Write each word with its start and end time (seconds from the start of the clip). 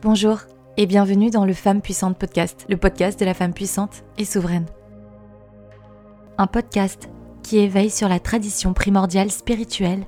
Bonjour 0.00 0.42
et 0.76 0.86
bienvenue 0.86 1.30
dans 1.30 1.44
le 1.44 1.52
Femme 1.52 1.82
Puissante 1.82 2.16
podcast, 2.16 2.64
le 2.68 2.76
podcast 2.76 3.18
de 3.18 3.24
la 3.24 3.34
femme 3.34 3.52
puissante 3.52 4.04
et 4.16 4.24
souveraine. 4.24 4.66
Un 6.38 6.46
podcast 6.46 7.08
qui 7.42 7.58
éveille 7.58 7.90
sur 7.90 8.08
la 8.08 8.20
tradition 8.20 8.74
primordiale 8.74 9.32
spirituelle, 9.32 10.06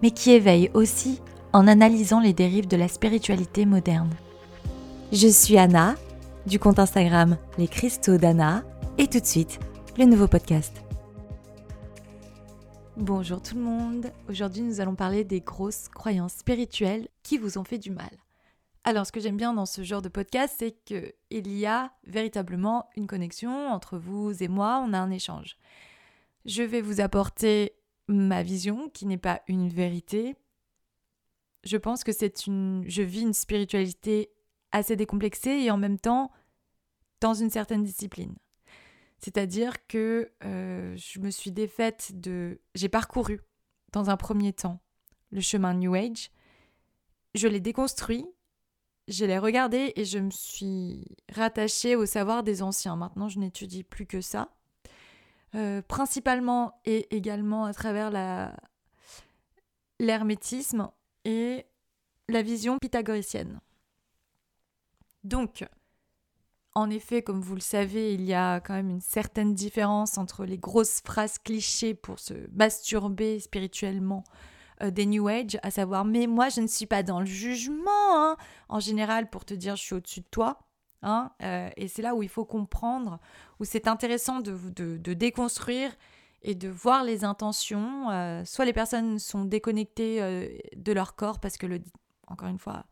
mais 0.00 0.12
qui 0.12 0.30
éveille 0.30 0.70
aussi 0.72 1.20
en 1.52 1.66
analysant 1.66 2.20
les 2.20 2.32
dérives 2.32 2.68
de 2.68 2.78
la 2.78 2.88
spiritualité 2.88 3.66
moderne. 3.66 4.08
Je 5.12 5.28
suis 5.28 5.58
Anna, 5.58 5.96
du 6.46 6.58
compte 6.58 6.78
Instagram 6.78 7.36
Les 7.58 7.68
Cristaux 7.68 8.16
d'Anna, 8.16 8.62
et 8.96 9.08
tout 9.08 9.20
de 9.20 9.26
suite, 9.26 9.60
le 9.98 10.06
nouveau 10.06 10.26
podcast. 10.26 10.82
Bonjour 12.96 13.42
tout 13.42 13.56
le 13.56 13.60
monde, 13.60 14.06
aujourd'hui 14.30 14.62
nous 14.62 14.80
allons 14.80 14.94
parler 14.94 15.22
des 15.22 15.42
grosses 15.42 15.88
croyances 15.88 16.32
spirituelles 16.32 17.08
qui 17.22 17.36
vous 17.36 17.58
ont 17.58 17.64
fait 17.64 17.76
du 17.76 17.90
mal. 17.90 18.08
Alors, 18.84 19.06
ce 19.06 19.12
que 19.12 19.20
j'aime 19.20 19.36
bien 19.36 19.52
dans 19.52 19.66
ce 19.66 19.82
genre 19.82 20.02
de 20.02 20.08
podcast, 20.08 20.56
c'est 20.58 20.72
qu'il 20.84 21.12
y 21.30 21.66
a 21.66 21.92
véritablement 22.04 22.88
une 22.96 23.06
connexion 23.06 23.68
entre 23.68 23.98
vous 23.98 24.42
et 24.42 24.48
moi, 24.48 24.82
on 24.86 24.92
a 24.92 24.98
un 24.98 25.10
échange. 25.10 25.56
Je 26.44 26.62
vais 26.62 26.80
vous 26.80 27.00
apporter 27.00 27.74
ma 28.08 28.42
vision, 28.42 28.88
qui 28.88 29.06
n'est 29.06 29.18
pas 29.18 29.42
une 29.48 29.68
vérité. 29.68 30.36
Je 31.64 31.76
pense 31.76 32.04
que 32.04 32.12
c'est 32.12 32.46
une. 32.46 32.84
Je 32.86 33.02
vis 33.02 33.22
une 33.22 33.34
spiritualité 33.34 34.30
assez 34.72 34.96
décomplexée 34.96 35.50
et 35.50 35.70
en 35.70 35.76
même 35.76 35.98
temps 35.98 36.30
dans 37.20 37.34
une 37.34 37.50
certaine 37.50 37.82
discipline. 37.82 38.34
C'est-à-dire 39.18 39.86
que 39.86 40.30
euh, 40.44 40.96
je 40.96 41.18
me 41.20 41.30
suis 41.30 41.52
défaite 41.52 42.12
de. 42.14 42.60
J'ai 42.74 42.88
parcouru, 42.88 43.40
dans 43.92 44.10
un 44.10 44.16
premier 44.16 44.52
temps, 44.52 44.80
le 45.30 45.40
chemin 45.40 45.74
New 45.74 45.94
Age. 45.94 46.30
Je 47.34 47.48
l'ai 47.48 47.60
déconstruit 47.60 48.26
je 49.08 49.24
l'ai 49.24 49.38
regardé 49.38 49.92
et 49.96 50.04
je 50.04 50.18
me 50.18 50.30
suis 50.30 51.16
rattachée 51.32 51.96
au 51.96 52.06
savoir 52.06 52.42
des 52.42 52.62
anciens. 52.62 52.96
Maintenant, 52.96 53.28
je 53.28 53.38
n'étudie 53.38 53.82
plus 53.82 54.06
que 54.06 54.20
ça. 54.20 54.50
Euh, 55.54 55.80
principalement 55.80 56.78
et 56.84 57.14
également 57.16 57.64
à 57.64 57.72
travers 57.72 58.10
la, 58.10 58.54
l'hermétisme 59.98 60.90
et 61.24 61.64
la 62.28 62.42
vision 62.42 62.76
pythagoricienne. 62.78 63.60
Donc, 65.24 65.66
en 66.74 66.90
effet, 66.90 67.22
comme 67.22 67.40
vous 67.40 67.54
le 67.54 67.62
savez, 67.62 68.12
il 68.12 68.26
y 68.26 68.34
a 68.34 68.60
quand 68.60 68.74
même 68.74 68.90
une 68.90 69.00
certaine 69.00 69.54
différence 69.54 70.18
entre 70.18 70.44
les 70.44 70.58
grosses 70.58 71.00
phrases 71.00 71.38
clichés 71.38 71.94
pour 71.94 72.18
se 72.18 72.34
masturber 72.52 73.40
spirituellement 73.40 74.24
euh, 74.82 74.90
des 74.90 75.06
New 75.06 75.28
Age, 75.28 75.58
à 75.62 75.70
savoir 75.70 76.04
mais 76.04 76.26
moi 76.26 76.48
je 76.48 76.60
ne 76.60 76.66
suis 76.66 76.86
pas 76.86 77.02
dans 77.02 77.20
le 77.20 77.26
jugement, 77.26 77.86
hein, 77.88 78.36
en 78.68 78.80
général 78.80 79.28
pour 79.30 79.44
te 79.44 79.54
dire 79.54 79.76
je 79.76 79.82
suis 79.82 79.94
au-dessus 79.94 80.20
de 80.20 80.26
toi. 80.30 80.58
Hein, 81.02 81.30
euh, 81.42 81.70
et 81.76 81.86
c'est 81.86 82.02
là 82.02 82.16
où 82.16 82.24
il 82.24 82.28
faut 82.28 82.44
comprendre, 82.44 83.20
où 83.60 83.64
c'est 83.64 83.86
intéressant 83.86 84.40
de, 84.40 84.56
de, 84.96 85.12
déconstruire 85.14 85.92
et 86.42 86.56
de 86.56 86.68
voir 86.68 87.04
les 87.04 87.24
intentions. 87.24 88.10
Euh, 88.10 88.44
soit 88.44 88.64
les 88.64 88.72
personnes 88.72 89.20
sont 89.20 89.44
déconnectées 89.44 90.20
de 90.76 90.92
leur 90.92 91.14
corps 91.14 91.38
parce 91.38 91.56
que, 91.56 91.66
le, 91.66 91.80
encore 92.26 92.48
une 92.48 92.58
fois, 92.58 92.84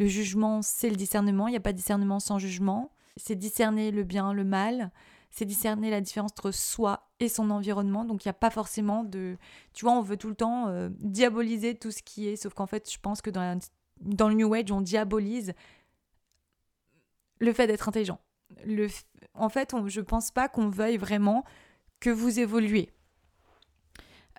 le 0.00 0.06
jugement, 0.06 0.60
c'est 0.60 0.90
le 0.90 0.96
discernement. 0.96 1.46
Il 1.46 1.52
n'y 1.52 1.56
a 1.56 1.60
pas 1.60 1.70
de 1.70 1.76
discernement 1.76 2.18
sans 2.18 2.40
jugement. 2.40 2.90
C'est 3.16 3.36
discerner 3.36 3.92
le 3.92 4.02
bien, 4.02 4.32
le 4.32 4.42
mal 4.42 4.90
c'est 5.32 5.46
discerner 5.46 5.90
la 5.90 6.00
différence 6.00 6.30
entre 6.32 6.50
soi 6.50 7.08
et 7.22 7.28
son 7.28 7.50
environnement. 7.50 8.04
Donc 8.04 8.24
il 8.24 8.28
n'y 8.28 8.30
a 8.30 8.34
pas 8.34 8.50
forcément 8.50 9.04
de... 9.04 9.36
Tu 9.72 9.84
vois, 9.84 9.94
on 9.94 10.02
veut 10.02 10.16
tout 10.16 10.28
le 10.28 10.34
temps 10.34 10.68
euh, 10.68 10.88
diaboliser 10.98 11.74
tout 11.74 11.90
ce 11.90 12.02
qui 12.02 12.28
est, 12.28 12.36
sauf 12.36 12.54
qu'en 12.54 12.66
fait, 12.66 12.90
je 12.90 12.98
pense 12.98 13.22
que 13.22 13.30
dans, 13.30 13.58
dans 14.00 14.28
le 14.28 14.34
New 14.34 14.52
Age, 14.54 14.70
on 14.72 14.80
diabolise 14.80 15.54
le 17.38 17.52
fait 17.52 17.66
d'être 17.66 17.88
intelligent. 17.88 18.20
Le, 18.64 18.88
en 19.34 19.48
fait, 19.48 19.74
je 19.86 20.00
ne 20.00 20.04
pense 20.04 20.30
pas 20.30 20.48
qu'on 20.48 20.68
veuille 20.68 20.98
vraiment 20.98 21.44
que 22.00 22.10
vous 22.10 22.40
évoluez. 22.40 22.90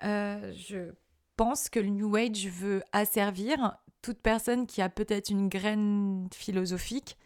Euh, 0.02 0.52
je 0.54 0.92
pense 1.36 1.68
que 1.68 1.80
le 1.80 1.88
New 1.88 2.14
Age 2.16 2.46
veut 2.48 2.82
asservir 2.92 3.78
toute 4.02 4.18
personne 4.18 4.66
qui 4.66 4.82
a 4.82 4.88
peut-être 4.88 5.30
une 5.30 5.48
graine 5.48 6.28
philosophique 6.32 7.16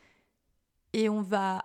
et 0.93 1.09
on 1.09 1.23
va 1.23 1.65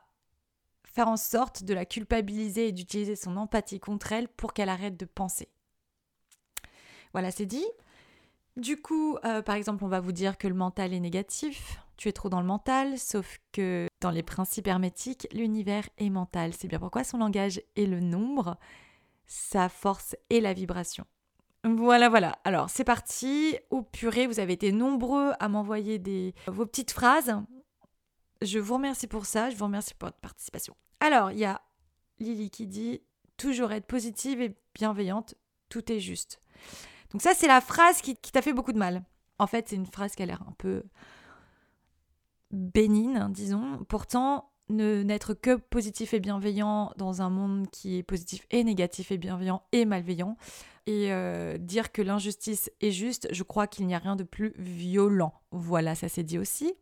faire 0.93 1.07
en 1.07 1.17
sorte 1.17 1.63
de 1.63 1.73
la 1.73 1.85
culpabiliser 1.85 2.67
et 2.67 2.71
d'utiliser 2.71 3.15
son 3.15 3.35
empathie 3.35 3.79
contre 3.79 4.11
elle 4.11 4.27
pour 4.27 4.53
qu'elle 4.53 4.69
arrête 4.69 4.95
de 4.95 5.05
penser. 5.05 5.49
Voilà, 7.13 7.31
c'est 7.31 7.47
dit. 7.47 7.65
Du 8.55 8.79
coup, 8.79 9.17
euh, 9.25 9.41
par 9.41 9.55
exemple, 9.55 9.83
on 9.83 9.87
va 9.87 9.99
vous 9.99 10.11
dire 10.11 10.37
que 10.37 10.47
le 10.47 10.53
mental 10.53 10.93
est 10.93 10.99
négatif, 10.99 11.79
tu 11.97 12.07
es 12.07 12.11
trop 12.11 12.29
dans 12.29 12.41
le 12.41 12.45
mental, 12.45 12.99
sauf 12.99 13.39
que 13.51 13.87
dans 14.01 14.11
les 14.11 14.21
principes 14.21 14.67
hermétiques, 14.67 15.27
l'univers 15.33 15.89
est 15.97 16.11
mental. 16.11 16.53
C'est 16.53 16.67
bien 16.67 16.79
pourquoi 16.79 17.03
son 17.03 17.17
langage 17.17 17.59
est 17.75 17.87
le 17.87 17.99
nombre, 17.99 18.57
sa 19.25 19.69
force 19.69 20.15
est 20.29 20.41
la 20.41 20.53
vibration. 20.53 21.05
Voilà, 21.63 22.09
voilà. 22.09 22.37
Alors, 22.43 22.69
c'est 22.69 22.83
parti. 22.83 23.57
Au 23.71 23.81
purée, 23.81 24.27
vous 24.27 24.39
avez 24.39 24.53
été 24.53 24.71
nombreux 24.71 25.31
à 25.39 25.47
m'envoyer 25.47 26.33
vos 26.47 26.65
petites 26.65 26.91
phrases. 26.91 27.33
Je 28.43 28.59
vous 28.59 28.73
remercie 28.73 29.07
pour 29.07 29.25
ça, 29.25 29.49
je 29.49 29.55
vous 29.55 29.65
remercie 29.65 29.93
pour 29.93 30.07
votre 30.07 30.19
participation. 30.19 30.75
Alors, 30.99 31.31
il 31.31 31.39
y 31.39 31.45
a 31.45 31.61
Lily 32.19 32.49
qui 32.49 32.67
dit 32.67 33.01
toujours 33.37 33.71
être 33.71 33.85
positive 33.85 34.41
et 34.41 34.55
bienveillante, 34.75 35.35
tout 35.69 35.91
est 35.91 35.99
juste. 35.99 36.41
Donc 37.11 37.21
ça, 37.21 37.33
c'est 37.33 37.47
la 37.47 37.61
phrase 37.61 38.01
qui, 38.01 38.15
t'a 38.15 38.41
fait 38.41 38.53
beaucoup 38.53 38.73
de 38.73 38.77
mal. 38.77 39.03
En 39.39 39.47
fait, 39.47 39.69
c'est 39.69 39.75
une 39.75 39.85
phrase 39.85 40.15
qui 40.15 40.23
a 40.23 40.25
l'air 40.25 40.41
un 40.41 40.53
peu 40.57 40.83
bénigne, 42.51 43.17
hein, 43.17 43.29
disons. 43.29 43.83
Pourtant, 43.87 44.51
ne 44.69 45.03
n'être 45.03 45.33
que 45.33 45.55
positif 45.55 46.13
et 46.13 46.19
bienveillant 46.19 46.91
dans 46.97 47.21
un 47.21 47.29
monde 47.29 47.69
qui 47.71 47.97
est 47.97 48.03
positif 48.03 48.45
et 48.51 48.63
négatif 48.63 49.11
et 49.11 49.17
bienveillant 49.17 49.63
et 49.71 49.85
malveillant, 49.85 50.37
et 50.85 51.13
euh, 51.13 51.57
dire 51.57 51.91
que 51.91 52.01
l'injustice 52.01 52.69
est 52.81 52.91
juste, 52.91 53.27
je 53.31 53.43
crois 53.43 53.67
qu'il 53.67 53.87
n'y 53.87 53.95
a 53.95 53.99
rien 53.99 54.15
de 54.15 54.23
plus 54.23 54.53
violent. 54.57 55.33
Voilà, 55.51 55.95
ça 55.95 56.09
s'est 56.09 56.23
dit 56.23 56.37
aussi. 56.37 56.73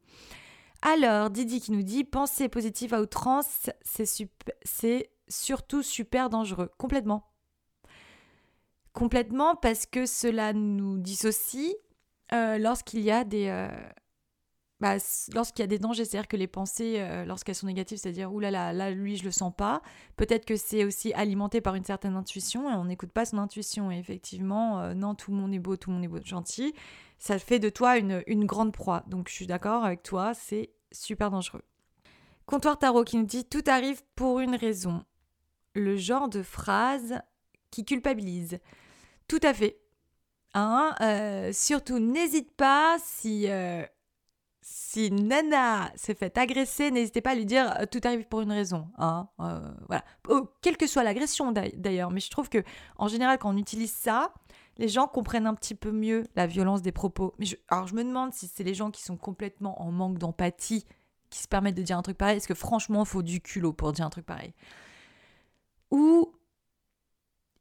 Alors, 0.81 1.29
Didi 1.29 1.61
qui 1.61 1.71
nous 1.71 1.83
dit 1.83 2.03
penser 2.03 2.49
positive 2.49 2.93
à 2.93 3.01
outrance, 3.01 3.69
c'est 3.83 5.09
surtout 5.27 5.83
super 5.83 6.29
dangereux. 6.29 6.69
Complètement. 6.77 7.27
Complètement 8.93 9.55
parce 9.55 9.85
que 9.85 10.05
cela 10.05 10.53
nous 10.53 10.97
dissocie 10.97 11.75
euh, 12.33 12.57
lorsqu'il 12.57 13.01
y 13.01 13.11
a 13.11 13.23
des. 13.23 13.47
Euh, 13.47 13.69
bah, 14.79 14.97
des 15.55 15.77
dangers, 15.77 16.05
c'est-à-dire 16.05 16.27
que 16.27 16.35
les 16.35 16.47
pensées, 16.47 16.95
euh, 16.97 17.23
lorsqu'elles 17.23 17.53
sont 17.53 17.67
négatives, 17.67 17.99
c'est-à-dire 17.99 18.33
oulala, 18.33 18.73
là, 18.73 18.89
là, 18.89 18.91
lui, 18.91 19.15
je 19.15 19.23
le 19.23 19.29
sens 19.29 19.53
pas. 19.55 19.83
Peut-être 20.15 20.43
que 20.43 20.55
c'est 20.55 20.83
aussi 20.85 21.13
alimenté 21.13 21.61
par 21.61 21.75
une 21.75 21.85
certaine 21.85 22.15
intuition 22.15 22.67
et 22.67 22.73
on 22.73 22.85
n'écoute 22.85 23.11
pas 23.11 23.25
son 23.25 23.37
intuition. 23.37 23.91
Effectivement, 23.91 24.95
non, 24.95 25.13
tout 25.13 25.29
le 25.29 25.37
monde 25.37 25.53
est 25.53 25.59
beau, 25.59 25.77
tout 25.77 25.91
le 25.91 25.97
monde 25.97 26.05
est 26.05 26.27
gentil 26.27 26.73
ça 27.21 27.37
fait 27.37 27.59
de 27.59 27.69
toi 27.69 27.97
une, 27.97 28.45
grande 28.45 28.73
proie. 28.73 29.03
Donc 29.05 29.29
je 29.29 29.35
suis 29.35 29.45
d'accord 29.45 29.85
avec 29.85 30.01
toi, 30.01 30.33
c'est 30.33 30.71
super 30.91 31.29
dangereux. 31.29 31.61
Comptoir 32.47 32.79
Tarot 32.79 33.03
qui 33.03 33.15
nous 33.17 33.27
dit 33.27 33.45
Tout 33.45 33.63
arrive 33.67 34.01
pour 34.15 34.39
une 34.39 34.55
raison. 34.55 35.05
Le 35.75 35.95
genre 35.97 36.29
de 36.29 36.41
phrase 36.41 37.21
qui 37.69 37.85
culpabilise. 37.85 38.57
Tout 39.27 39.39
à 39.43 39.53
fait. 39.53 39.79
Hein 40.55 40.95
euh, 41.01 41.53
surtout, 41.53 41.99
n'hésite 41.99 42.51
pas 42.55 42.97
si, 42.99 43.45
euh, 43.47 43.85
si 44.61 45.09
Nana 45.11 45.91
s'est 45.95 46.13
fait 46.13 46.37
agresser, 46.37 46.91
n'hésitez 46.91 47.21
pas 47.21 47.31
à 47.31 47.35
lui 47.35 47.45
dire 47.45 47.73
euh, 47.79 47.85
tout 47.85 48.01
arrive 48.03 48.27
pour 48.27 48.41
une 48.41 48.51
raison. 48.51 48.87
Hein 48.97 49.27
voilà. 49.87 50.03
Oh, 50.29 50.49
quelle 50.61 50.77
que 50.77 50.87
soit 50.87 51.03
l'agression 51.03 51.51
d'ailleurs, 51.51 52.11
mais 52.11 52.19
je 52.19 52.29
trouve 52.29 52.49
que 52.49 52.63
en 52.97 53.07
général, 53.07 53.37
quand 53.39 53.53
on 53.53 53.57
utilise 53.57 53.91
ça, 53.91 54.33
les 54.77 54.87
gens 54.87 55.07
comprennent 55.07 55.47
un 55.47 55.55
petit 55.55 55.75
peu 55.75 55.91
mieux 55.91 56.25
la 56.35 56.47
violence 56.47 56.81
des 56.81 56.91
propos. 56.91 57.33
Mais 57.39 57.45
alors 57.69 57.87
je 57.87 57.95
me 57.95 58.03
demande 58.03 58.33
si 58.33 58.47
c'est 58.47 58.63
les 58.63 58.73
gens 58.73 58.91
qui 58.91 59.01
sont 59.01 59.17
complètement 59.17 59.81
en 59.81 59.91
manque 59.91 60.17
d'empathie 60.17 60.85
qui 61.31 61.39
se 61.39 61.47
permettent 61.47 61.75
de 61.75 61.81
dire 61.81 61.97
un 61.97 62.01
truc 62.01 62.17
pareil, 62.17 62.37
est-ce 62.37 62.47
que 62.47 62.53
franchement, 62.53 63.03
il 63.03 63.07
faut 63.07 63.23
du 63.23 63.41
culot 63.41 63.73
pour 63.73 63.93
dire 63.93 64.05
un 64.05 64.09
truc 64.09 64.25
pareil? 64.25 64.53
Ou 65.89 66.33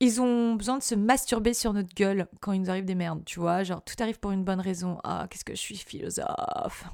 ils 0.00 0.20
ont 0.20 0.54
besoin 0.54 0.78
de 0.78 0.82
se 0.82 0.94
masturber 0.94 1.54
sur 1.54 1.72
notre 1.72 1.94
gueule 1.94 2.26
quand 2.40 2.52
il 2.52 2.62
nous 2.62 2.70
arrive 2.70 2.84
des 2.84 2.94
merdes, 2.94 3.24
tu 3.24 3.38
vois, 3.38 3.62
genre 3.62 3.82
tout 3.84 3.94
arrive 4.00 4.18
pour 4.18 4.32
une 4.32 4.44
bonne 4.44 4.60
raison. 4.60 4.98
Ah, 5.04 5.26
qu'est-ce 5.30 5.44
que 5.44 5.54
je 5.54 5.60
suis 5.60 5.76
philosophe 5.76 6.84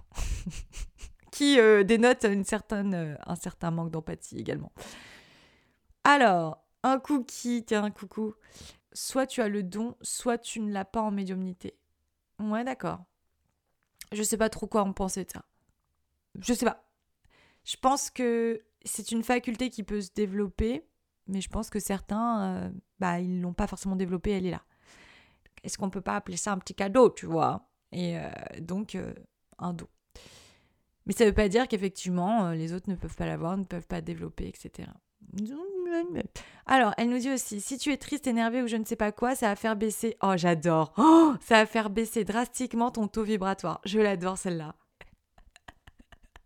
Qui 1.31 1.61
euh, 1.61 1.85
dénote 1.85 2.25
euh, 2.25 3.17
un 3.27 3.37
certain 3.37 3.71
manque 3.71 3.91
d'empathie 3.91 4.39
également. 4.39 4.73
Alors, 6.05 6.65
un 6.83 6.99
cookie, 6.99 7.65
tiens, 7.65 7.85
un 7.85 7.91
coucou 7.91 8.35
soit 8.97 9.27
tu 9.27 9.43
as 9.43 9.49
le 9.49 9.63
don, 9.63 9.95
soit 10.01 10.39
tu 10.39 10.61
ne 10.61 10.73
l'as 10.73 10.85
pas 10.85 11.03
en 11.03 11.11
médiumnité. 11.11 11.77
Ouais, 12.41 12.65
d'accord. 12.65 13.05
Je 14.13 14.23
sais 14.23 14.39
pas 14.39 14.49
trop 14.49 14.67
quoi 14.67 14.83
en 14.83 14.93
penser 14.93 15.25
de 15.25 15.31
ça. 15.31 15.45
Je 16.41 16.55
sais 16.55 16.65
pas. 16.65 16.85
Je 17.65 17.77
pense 17.77 18.11
que 18.11 18.63
c'est 18.85 19.13
une 19.13 19.23
faculté 19.23 19.69
qui 19.71 19.83
peut 19.83 20.01
se 20.01 20.11
développer, 20.15 20.87
mais 21.29 21.41
je 21.41 21.49
pense 21.49 21.71
que 21.71 21.81
certains, 21.81 22.43
euh, 22.43 22.71
bah, 22.99 23.21
ils 23.21 23.41
l'ont 23.41 23.53
pas 23.53 23.67
forcément 23.67 23.97
développée, 23.97 24.33
elle 24.33 24.47
est 24.47 24.51
là. 24.51 24.63
Est-ce 25.63 25.79
qu'on 25.79 25.91
peut 25.91 26.01
pas 26.01 26.17
appeler 26.17 26.37
ça 26.37 26.53
un 26.53 26.59
petit 26.59 26.75
cadeau, 26.75 27.11
tu 27.11 27.27
vois? 27.27 27.69
Et 27.93 28.19
euh, 28.19 28.29
donc, 28.61 28.95
euh, 28.95 29.13
un 29.59 29.73
don. 29.73 29.87
Mais 31.07 31.13
ça 31.13 31.25
ne 31.25 31.31
veut 31.31 31.35
pas 31.35 31.49
dire 31.49 31.69
qu'effectivement, 31.69 32.51
les 32.51 32.73
autres 32.73 32.91
ne 32.91 32.97
peuvent 32.97 33.17
pas 33.17 33.27
l'avoir, 33.27 33.57
ne 33.57 33.65
peuvent 33.65 33.87
pas 33.87 34.01
développer, 34.01 34.49
etc. 34.49 34.89
Alors, 36.67 36.93
elle 36.97 37.09
nous 37.09 37.19
dit 37.19 37.31
aussi, 37.31 37.61
si 37.61 37.79
tu 37.79 37.93
es 37.93 37.97
triste, 37.97 38.27
énervé 38.27 38.63
ou 38.63 38.67
je 38.67 38.77
ne 38.77 38.85
sais 38.85 38.97
pas 38.97 39.13
quoi, 39.13 39.35
ça 39.35 39.49
va 39.49 39.57
faire 39.57 39.77
baisser... 39.77 40.17
Oh, 40.23 40.33
j'adore 40.37 40.93
oh, 40.97 41.35
Ça 41.41 41.57
va 41.57 41.67
faire 41.67 41.91
baisser 41.91 42.25
drastiquement 42.25 42.91
ton 42.91 43.07
taux 43.09 43.23
vibratoire. 43.23 43.81
Je 43.85 44.01
l'adore, 44.01 44.39
celle-là. 44.39 44.75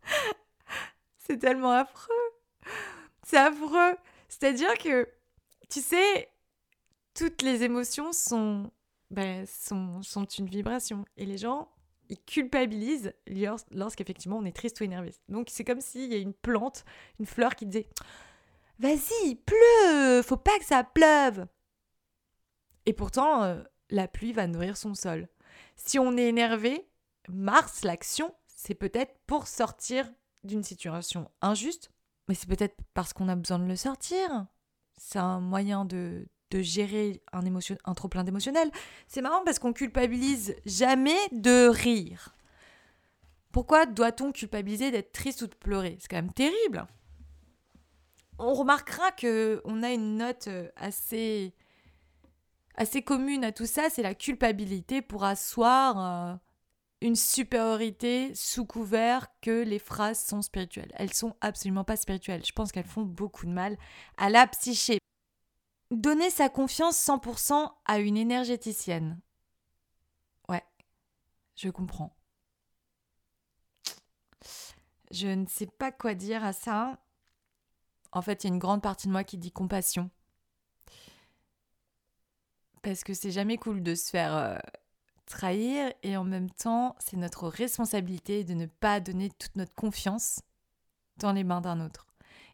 C'est 1.19 1.39
tellement 1.39 1.73
affreux. 1.73 2.13
C'est 3.23 3.39
affreux. 3.39 3.97
C'est-à-dire 4.31 4.79
que, 4.79 5.09
tu 5.69 5.81
sais, 5.81 6.31
toutes 7.15 7.43
les 7.43 7.65
émotions 7.65 8.13
sont, 8.13 8.71
ben, 9.11 9.45
sont, 9.45 10.01
une 10.39 10.47
vibration. 10.47 11.05
Et 11.17 11.27
les 11.27 11.37
gens, 11.37 11.69
ils 12.09 12.23
culpabilisent 12.23 13.13
lorsqu'effectivement 13.73 14.39
on 14.39 14.45
est 14.45 14.57
triste 14.57 14.81
ou 14.81 14.85
énervé. 14.85 15.13
Donc 15.29 15.49
c'est 15.51 15.65
comme 15.65 15.81
s'il 15.81 16.13
y 16.13 16.15
a 16.15 16.19
une 16.19 16.33
plante, 16.33 16.85
une 17.19 17.27
fleur 17.27 17.57
qui 17.57 17.67
disait 17.67 17.89
Vas-y, 18.79 19.35
pleut, 19.35 20.23
faut 20.23 20.37
pas 20.37 20.59
que 20.59 20.65
ça 20.65 20.85
pleuve. 20.85 21.47
Et 22.87 22.93
pourtant, 22.93 23.43
euh, 23.43 23.63
la 23.91 24.07
pluie 24.07 24.33
va 24.33 24.47
nourrir 24.47 24.77
son 24.77 24.95
sol. 24.95 25.29
Si 25.75 25.99
on 25.99 26.17
est 26.17 26.29
énervé, 26.29 26.89
Mars, 27.29 27.83
l'action, 27.83 28.33
c'est 28.47 28.75
peut-être 28.75 29.19
pour 29.27 29.49
sortir 29.49 30.11
d'une 30.45 30.63
situation 30.63 31.31
injuste, 31.43 31.91
mais 32.31 32.37
c'est 32.37 32.49
peut-être 32.49 32.77
parce 32.95 33.13
qu'on 33.13 33.29
a 33.29 33.35
besoin 33.35 33.59
de 33.59 33.67
le 33.67 33.75
sortir. 33.75 34.47
C'est 34.97 35.19
un 35.19 35.41
moyen 35.41 35.85
de, 35.85 36.29
gérer 36.53 37.25
un 37.33 37.95
trop 37.95 38.07
plein 38.07 38.23
d'émotionnel. 38.23 38.71
C'est 39.09 39.21
marrant 39.21 39.43
parce 39.45 39.59
qu'on 39.59 39.73
culpabilise 39.73 40.55
jamais 40.65 41.19
de 41.33 41.67
rire. 41.67 42.37
Pourquoi 43.51 43.85
doit-on 43.85 44.31
culpabiliser 44.31 44.93
d'être 44.93 45.11
triste 45.11 45.43
ou 45.43 45.49
de 45.49 45.57
pleurer? 45.57 45.99
C'est 45.99 46.07
quand 46.07 46.19
même 46.19 46.33
terrible. 46.33 46.87
On 48.39 48.55
remarquera 48.55 49.11
que 49.11 49.61
on 49.65 49.83
a 49.83 49.91
une 49.91 50.17
note 50.17 50.47
euh, 50.47 50.69
assez 50.77 51.53
assez 52.77 53.03
commune 53.03 53.43
à 53.43 53.51
tout 53.51 53.67
ça, 53.67 53.91
c'est 53.91 54.03
la 54.03 54.15
culpabilité 54.15 55.03
pour 55.03 55.25
asseoir 55.25 55.99
euh, 55.99 56.37
une 57.01 57.17
supériorité 57.17 58.35
sous 58.35 58.67
couvert 58.67 59.29
que 59.41 59.63
les 59.63 59.79
phrases 59.79 60.23
sont 60.23 60.43
spirituelles. 60.43 60.93
Elles 60.95 61.15
sont 61.15 61.35
absolument 61.41 61.85
pas 61.85 61.97
spirituelles. 61.97 62.45
Je 62.45 62.53
pense 62.53 62.73
qu'elles 62.73 62.85
font 62.85 63.03
beaucoup 63.03 63.47
de 63.47 63.53
mal 63.53 63.79
à 64.19 64.29
la 64.29 64.47
psyché. 64.47 64.99
Donner 65.91 66.31
sa 66.31 66.49
confiance 66.49 66.99
100% 66.99 67.73
à 67.87 67.99
une 67.99 68.17
énergéticienne. 68.17 69.19
Ouais, 70.49 70.65
je 71.57 71.71
comprends. 71.71 72.15
Je 75.11 75.27
ne 75.27 75.47
sais 75.47 75.67
pas 75.67 75.91
quoi 75.91 76.15
dire 76.15 76.45
à 76.45 76.53
ça. 76.53 76.99
En 78.13 78.23
fait, 78.23 78.45
il 78.45 78.49
y 78.49 78.51
a 78.51 78.55
une 78.55 78.61
grande 78.61 78.83
partie 78.83 79.07
de 79.07 79.13
moi 79.13 79.25
qui 79.25 79.39
dit 79.39 79.53
compassion. 79.53 80.11
Parce 82.83 83.05
que 83.05 83.15
c'est 83.15 83.31
jamais 83.31 83.59
cool 83.59 83.83
de 83.83 83.95
se 83.95 84.11
faire 84.11 84.35
euh, 84.35 84.59
trahir 85.31 85.93
et 86.03 86.17
en 86.17 86.25
même 86.25 86.51
temps, 86.51 86.97
c'est 86.99 87.17
notre 87.17 87.49
responsabilité 87.49 88.45
de 88.45 88.55
ne 88.55 88.67
pas 88.67 89.01
donner 89.01 89.31
toute 89.31 89.57
notre 89.57 89.75
confiance 89.75 90.41
dans 91.17 91.33
les 91.33 91.45
mains 91.45 91.61
d'un 91.61 91.81
autre. 91.81 92.07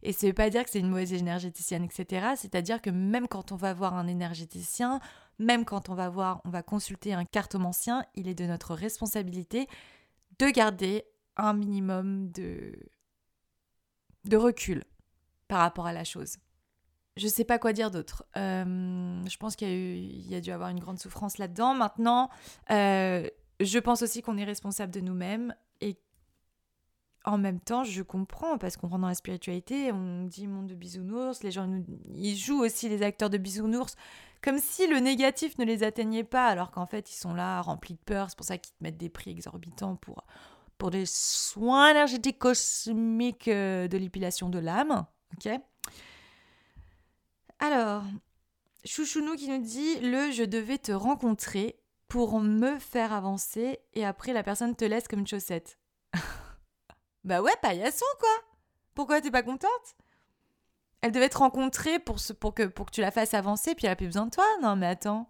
Et 0.02 0.12
ça 0.12 0.26
ne 0.26 0.30
veut 0.30 0.34
pas 0.34 0.50
dire 0.50 0.62
que 0.64 0.70
c'est 0.70 0.78
une 0.78 0.90
mauvaise 0.90 1.12
énergéticienne, 1.12 1.82
etc. 1.82 2.34
C'est-à-dire 2.36 2.80
que 2.80 2.90
même 2.90 3.26
quand 3.26 3.50
on 3.50 3.56
va 3.56 3.74
voir 3.74 3.94
un 3.94 4.06
énergéticien, 4.06 5.00
même 5.38 5.64
quand 5.64 5.88
on 5.88 5.94
va 5.94 6.08
voir, 6.08 6.40
on 6.44 6.50
va 6.50 6.62
consulter 6.62 7.12
un 7.12 7.24
cartomancien, 7.24 8.04
il 8.14 8.28
est 8.28 8.34
de 8.34 8.46
notre 8.46 8.74
responsabilité 8.74 9.66
de 10.38 10.46
garder 10.46 11.04
un 11.36 11.54
minimum 11.54 12.30
de, 12.30 12.78
de 14.24 14.36
recul 14.36 14.84
par 15.48 15.60
rapport 15.60 15.86
à 15.86 15.92
la 15.92 16.04
chose. 16.04 16.36
Je 17.16 17.28
sais 17.28 17.44
pas 17.44 17.58
quoi 17.58 17.72
dire 17.72 17.90
d'autre. 17.90 18.24
Euh, 18.36 19.22
je 19.26 19.36
pense 19.38 19.56
qu'il 19.56 19.68
y, 19.68 20.34
a 20.34 20.38
y 20.38 20.40
dû 20.40 20.50
avoir 20.50 20.68
une 20.68 20.80
grande 20.80 20.98
souffrance 20.98 21.38
là-dedans. 21.38 21.74
Maintenant, 21.74 22.28
euh, 22.70 23.26
je 23.60 23.78
pense 23.78 24.02
aussi 24.02 24.20
qu'on 24.20 24.36
est 24.36 24.44
responsable 24.44 24.92
de 24.92 25.00
nous-mêmes 25.00 25.54
et 25.80 25.96
en 27.24 27.38
même 27.38 27.58
temps, 27.58 27.84
je 27.84 28.02
comprends 28.02 28.58
parce 28.58 28.76
qu'on 28.76 28.88
rentre 28.88 29.02
dans 29.02 29.08
la 29.08 29.14
spiritualité, 29.14 29.90
on 29.92 30.24
dit 30.24 30.46
monde 30.46 30.66
de 30.66 30.74
bisounours, 30.74 31.42
les 31.42 31.50
gens 31.50 31.68
ils 32.14 32.36
jouent 32.36 32.62
aussi 32.62 32.88
les 32.88 33.02
acteurs 33.02 33.30
de 33.30 33.38
bisounours 33.38 33.96
comme 34.42 34.58
si 34.58 34.86
le 34.86 34.98
négatif 34.98 35.58
ne 35.58 35.64
les 35.64 35.82
atteignait 35.82 36.22
pas 36.22 36.46
alors 36.46 36.70
qu'en 36.70 36.86
fait, 36.86 37.10
ils 37.10 37.16
sont 37.16 37.34
là 37.34 37.60
remplis 37.62 37.94
de 37.94 37.98
peur, 37.98 38.30
c'est 38.30 38.36
pour 38.36 38.46
ça 38.46 38.58
qu'ils 38.58 38.74
te 38.74 38.84
mettent 38.84 38.98
des 38.98 39.08
prix 39.08 39.30
exorbitants 39.30 39.96
pour 39.96 40.24
pour 40.78 40.90
des 40.90 41.06
soins 41.06 41.90
énergétiques 41.90 42.38
cosmiques 42.38 43.48
euh, 43.48 43.88
de 43.88 43.96
l'épilation 43.96 44.50
de 44.50 44.58
l'âme, 44.58 45.06
OK? 45.32 45.50
Alors, 47.58 48.02
Chouchounou 48.84 49.34
qui 49.36 49.48
nous 49.48 49.62
dit 49.62 49.98
le 50.00 50.30
je 50.30 50.44
devais 50.44 50.78
te 50.78 50.92
rencontrer 50.92 51.80
pour 52.08 52.40
me 52.40 52.78
faire 52.78 53.12
avancer 53.12 53.80
et 53.94 54.04
après 54.04 54.32
la 54.32 54.42
personne 54.42 54.76
te 54.76 54.84
laisse 54.84 55.08
comme 55.08 55.20
une 55.20 55.26
chaussette. 55.26 55.78
Bah 57.24 57.42
ouais, 57.42 57.50
paillasson 57.60 58.06
quoi 58.20 58.28
Pourquoi 58.94 59.20
t'es 59.20 59.32
pas 59.32 59.42
contente? 59.42 59.96
Elle 61.00 61.10
devait 61.10 61.28
te 61.28 61.38
rencontrer 61.38 61.98
pour, 61.98 62.18
pour, 62.38 62.54
que, 62.54 62.62
pour 62.62 62.86
que 62.86 62.92
tu 62.92 63.00
la 63.00 63.10
fasses 63.10 63.34
avancer, 63.34 63.74
puis 63.74 63.86
elle 63.86 63.92
a 63.92 63.96
plus 63.96 64.06
besoin 64.06 64.26
de 64.26 64.30
toi 64.30 64.44
Non 64.62 64.76
mais 64.76 64.86
attends. 64.86 65.28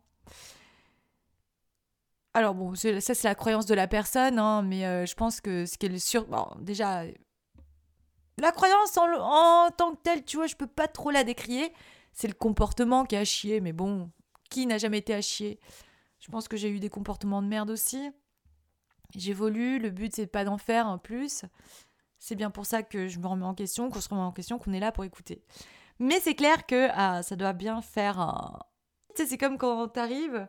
Alors 2.34 2.54
bon, 2.54 2.74
ça 2.74 3.00
c'est 3.00 3.24
la 3.24 3.34
croyance 3.34 3.64
de 3.64 3.74
la 3.74 3.88
personne, 3.88 4.38
hein, 4.38 4.60
mais 4.60 4.84
euh, 4.84 5.06
je 5.06 5.14
pense 5.14 5.40
que 5.40 5.64
ce 5.64 5.78
qu'elle 5.78 5.94
est 5.94 5.98
sûr... 5.98 6.26
Bon, 6.26 6.46
déjà, 6.60 7.04
la 8.36 8.52
croyance 8.52 8.94
en, 8.98 9.10
en, 9.14 9.70
tant 9.70 9.92
que 9.92 10.02
telle, 10.02 10.22
tu 10.22 10.36
vois, 10.36 10.46
je 10.46 10.54
peux 10.54 10.66
pas 10.66 10.86
trop 10.86 11.10
la 11.10 11.24
décrier. 11.24 11.72
C'est 12.16 12.26
le 12.26 12.34
comportement 12.34 13.04
qui 13.04 13.14
est 13.14 13.18
à 13.18 13.24
chier, 13.24 13.60
mais 13.60 13.72
bon, 13.72 14.10
qui 14.50 14.66
n'a 14.66 14.78
jamais 14.78 14.98
été 14.98 15.14
à 15.14 15.20
chier? 15.20 15.60
Je 16.18 16.28
pense 16.28 16.48
que 16.48 16.56
j'ai 16.56 16.70
eu 16.70 16.80
des 16.80 16.88
comportements 16.88 17.42
de 17.42 17.46
merde 17.46 17.70
aussi. 17.70 18.10
J'évolue, 19.14 19.78
le 19.78 19.90
but 19.90 20.12
c'est 20.12 20.26
pas 20.26 20.44
d'en 20.44 20.58
faire 20.58 20.88
en 20.88 20.98
plus. 20.98 21.44
C'est 22.18 22.34
bien 22.34 22.50
pour 22.50 22.66
ça 22.66 22.82
que 22.82 23.06
je 23.06 23.20
me 23.20 23.28
remets 23.28 23.44
en 23.44 23.54
question, 23.54 23.90
qu'on 23.90 24.00
se 24.00 24.08
remet 24.08 24.22
en 24.22 24.32
question, 24.32 24.58
qu'on 24.58 24.72
est 24.72 24.80
là 24.80 24.90
pour 24.90 25.04
écouter. 25.04 25.44
Mais 26.00 26.18
c'est 26.18 26.34
clair 26.34 26.66
que 26.66 26.88
ah, 26.92 27.22
ça 27.22 27.36
doit 27.36 27.52
bien 27.52 27.80
faire 27.80 28.66
c'est 29.24 29.38
comme 29.38 29.56
quand 29.56 29.88
t'arrives, 29.88 30.46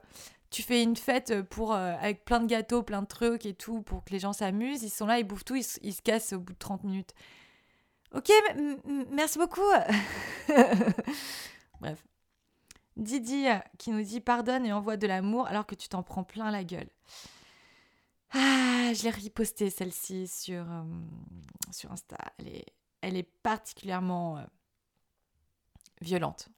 tu 0.49 0.63
fais 0.63 0.83
une 0.83 0.97
fête 0.97 1.41
pour, 1.43 1.73
euh, 1.73 1.93
avec 2.01 2.25
plein 2.25 2.39
de 2.39 2.47
gâteaux, 2.47 2.83
plein 2.83 3.01
de 3.01 3.07
trucs 3.07 3.45
et 3.45 3.53
tout, 3.53 3.81
pour 3.81 4.03
que 4.03 4.11
les 4.11 4.19
gens 4.19 4.33
s'amusent. 4.33 4.83
Ils 4.83 4.89
sont 4.89 5.05
là, 5.05 5.19
ils 5.19 5.23
bouffent 5.23 5.45
tout, 5.45 5.55
ils, 5.55 5.65
ils 5.83 5.93
se 5.93 6.01
cassent 6.01 6.33
au 6.33 6.39
bout 6.39 6.53
de 6.53 6.57
30 6.57 6.83
minutes. 6.83 7.13
Ok, 8.13 8.31
merci 9.11 9.37
beaucoup. 9.37 9.61
Bref. 11.81 12.05
Didi 12.95 13.47
euh, 13.47 13.59
qui 13.77 13.91
nous 13.91 14.01
dit 14.01 14.21
pardonne 14.21 14.65
et 14.65 14.73
envoie 14.73 14.97
de 14.97 15.07
l'amour 15.07 15.47
alors 15.47 15.65
que 15.65 15.75
tu 15.75 15.87
t'en 15.87 16.03
prends 16.03 16.23
plein 16.23 16.51
la 16.51 16.63
gueule. 16.63 16.89
Ah, 18.31 18.91
je 18.93 19.03
l'ai 19.03 19.11
repostée 19.11 19.69
celle-ci 19.69 20.27
sur, 20.27 20.69
euh, 20.69 20.83
Insta. 21.89 22.17
Elle 22.39 22.47
est, 22.47 22.65
elle 23.01 23.15
est 23.15 23.29
particulièrement 23.43 24.37
euh, 24.37 24.43
violente. 26.01 26.49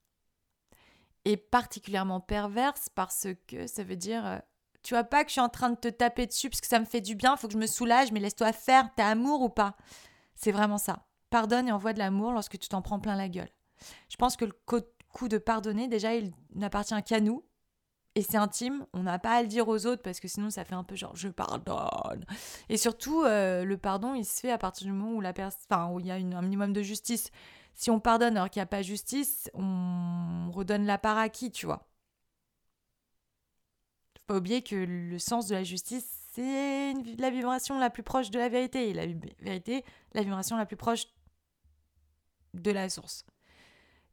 Et 1.26 1.36
particulièrement 1.38 2.22
perverse 2.22 2.88
parce 2.96 3.28
que 3.48 3.68
ça 3.68 3.84
veut 3.84 3.98
dire 3.98 4.42
tu 4.84 4.94
vois 4.94 5.04
pas 5.04 5.24
que 5.24 5.30
je 5.30 5.34
suis 5.34 5.42
en 5.42 5.50
train 5.50 5.70
de 5.70 5.76
te 5.76 5.90
taper 5.90 6.26
dessus 6.26 6.50
parce 6.50 6.62
que 6.62 6.68
ça 6.68 6.80
me 6.80 6.86
fait 6.86 7.02
du 7.02 7.16
bien, 7.16 7.36
faut 7.36 7.48
que 7.48 7.54
je 7.54 7.60
me 7.60 7.68
soulage, 7.68 8.12
mais 8.12 8.20
laisse-toi 8.20 8.54
faire, 8.54 8.90
t'as 8.96 9.10
amour 9.10 9.42
ou 9.42 9.50
pas? 9.50 9.76
C'est 10.36 10.52
vraiment 10.52 10.78
ça. 10.78 11.06
Pardonne 11.30 11.68
et 11.68 11.72
envoie 11.72 11.94
de 11.94 12.00
l'amour 12.00 12.32
lorsque 12.32 12.58
tu 12.58 12.70
t'en 12.70 12.82
prends 12.82 13.00
plein 13.00 13.16
la 13.16 13.28
gueule. 13.28 13.52
Je 14.10 14.16
pense 14.16 14.36
que 14.38 14.46
le 14.46 14.54
de 15.28 15.38
pardonner, 15.38 15.88
déjà, 15.88 16.16
il 16.16 16.32
n'appartient 16.56 17.02
qu'à 17.04 17.20
nous 17.20 17.44
et 18.16 18.22
c'est 18.22 18.38
intime, 18.38 18.86
on 18.94 19.04
n'a 19.04 19.20
pas 19.20 19.32
à 19.32 19.42
le 19.42 19.48
dire 19.48 19.68
aux 19.68 19.86
autres 19.86 20.02
parce 20.02 20.20
que 20.20 20.28
sinon 20.28 20.50
ça 20.50 20.66
fait 20.66 20.76
un 20.76 20.84
peu 20.84 20.96
genre 20.96 21.16
je 21.16 21.30
pardonne. 21.30 22.26
Et 22.68 22.78
surtout, 22.78 23.24
euh, 23.24 23.64
le 23.64 23.78
pardon 23.78 24.16
il 24.16 24.26
se 24.26 24.40
fait 24.40 24.52
à 24.52 24.58
partir 24.58 24.88
du 24.88 24.94
moment 24.94 25.16
où, 25.16 25.22
la 25.22 25.32
enfin, 25.32 25.90
où 25.92 26.00
il 26.00 26.08
y 26.08 26.12
a 26.12 26.16
un 26.16 26.42
minimum 26.42 26.74
de 26.74 26.82
justice. 26.82 27.32
Si 27.76 27.92
on 27.92 28.00
pardonne 28.00 28.36
alors 28.36 28.50
qu'il 28.50 28.60
n'y 28.60 28.64
a 28.64 28.68
pas 28.68 28.82
justice, 28.82 29.50
on 29.54 30.52
redonne 30.52 30.86
la 30.86 30.98
part 30.98 31.18
à 31.18 31.30
qui, 31.30 31.52
tu 31.52 31.66
vois? 31.66 31.88
Faut 34.18 34.34
pas 34.34 34.38
oublier 34.38 34.62
que 34.64 34.76
le 34.76 35.18
sens 35.20 35.48
de 35.48 35.56
la 35.56 35.64
justice, 35.64 36.06
c'est 36.34 36.94
la 37.18 37.30
vibration 37.30 37.80
la 37.80 37.90
plus 37.90 38.04
proche 38.04 38.32
de 38.32 38.40
la 38.40 38.50
vérité. 38.50 38.90
Et 38.90 38.94
la 38.94 39.06
vérité, 39.40 39.86
la 40.14 40.24
vibration 40.24 40.58
la 40.58 40.66
plus 40.66 40.76
proche 40.76 41.06
de 42.54 42.72
la 42.72 42.90
source. 42.90 43.26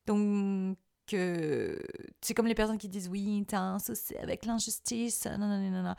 Donc, 0.07 0.79
que 1.07 1.81
c'est 2.21 2.35
comme 2.35 2.47
les 2.47 2.55
personnes 2.55 2.79
qui 2.79 2.89
disent 2.89 3.09
oui, 3.09 3.45
t'as 3.47 3.61
un 3.61 3.79
souci 3.79 4.17
avec 4.17 4.45
l'injustice, 4.45 5.27
non, 5.27 5.47
non, 5.47 5.71
non, 5.71 5.83
non. 5.83 5.95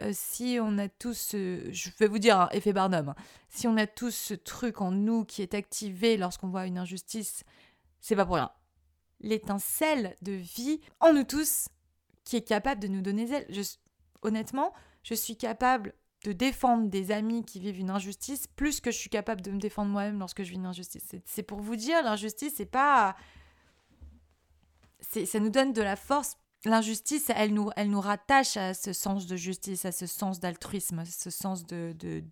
Euh, 0.00 0.10
si 0.14 0.58
on 0.60 0.78
a 0.78 0.88
tous, 0.88 1.32
je 1.32 1.90
vais 1.98 2.08
vous 2.08 2.18
dire, 2.18 2.48
effet 2.52 2.72
Barnum, 2.72 3.10
hein. 3.10 3.14
si 3.50 3.68
on 3.68 3.76
a 3.76 3.86
tous 3.86 4.14
ce 4.14 4.34
truc 4.34 4.80
en 4.80 4.90
nous 4.90 5.24
qui 5.24 5.42
est 5.42 5.54
activé 5.54 6.16
lorsqu'on 6.16 6.48
voit 6.48 6.66
une 6.66 6.78
injustice, 6.78 7.44
c'est 8.00 8.16
pas 8.16 8.24
pour 8.24 8.36
rien. 8.36 8.50
L'étincelle 9.20 10.16
de 10.22 10.32
vie 10.32 10.80
en 11.00 11.12
nous 11.12 11.24
tous 11.24 11.68
qui 12.24 12.36
est 12.36 12.42
capable 12.42 12.80
de 12.80 12.88
nous 12.88 13.02
donner. 13.02 13.46
Je, 13.50 13.62
honnêtement, 14.22 14.72
je 15.02 15.14
suis 15.14 15.36
capable 15.36 15.94
de 16.24 16.32
défendre 16.32 16.88
des 16.88 17.10
amis 17.10 17.44
qui 17.44 17.60
vivent 17.60 17.80
une 17.80 17.90
injustice 17.90 18.46
plus 18.46 18.80
que 18.80 18.90
je 18.90 18.96
suis 18.96 19.10
capable 19.10 19.40
de 19.42 19.50
me 19.50 19.58
défendre 19.58 19.90
moi-même 19.90 20.18
lorsque 20.18 20.42
je 20.42 20.50
vis 20.50 20.56
une 20.56 20.66
injustice. 20.66 21.04
C'est 21.24 21.42
pour 21.42 21.60
vous 21.60 21.76
dire, 21.76 22.02
l'injustice, 22.02 22.54
c'est 22.56 22.66
pas. 22.66 23.16
Ça 25.26 25.40
nous 25.40 25.50
donne 25.50 25.72
de 25.72 25.82
la 25.82 25.96
force. 25.96 26.36
L'injustice, 26.64 27.30
elle 27.34 27.52
nous, 27.54 27.70
elle 27.76 27.90
nous 27.90 28.00
rattache 28.00 28.56
à 28.56 28.72
ce 28.72 28.92
sens 28.92 29.26
de 29.26 29.36
justice, 29.36 29.84
à 29.84 29.92
ce 29.92 30.06
sens 30.06 30.38
d'altruisme, 30.38 31.00
à 31.00 31.04
ce 31.04 31.30
sens 31.30 31.66
de 31.66 32.24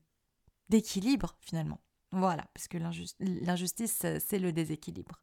d'équilibre, 0.69 1.37
finalement. 1.41 1.81
Voilà, 2.13 2.45
parce 2.55 2.69
que 2.69 2.79
l'injustice, 2.79 4.07
c'est 4.19 4.39
le 4.39 4.53
déséquilibre. 4.53 5.21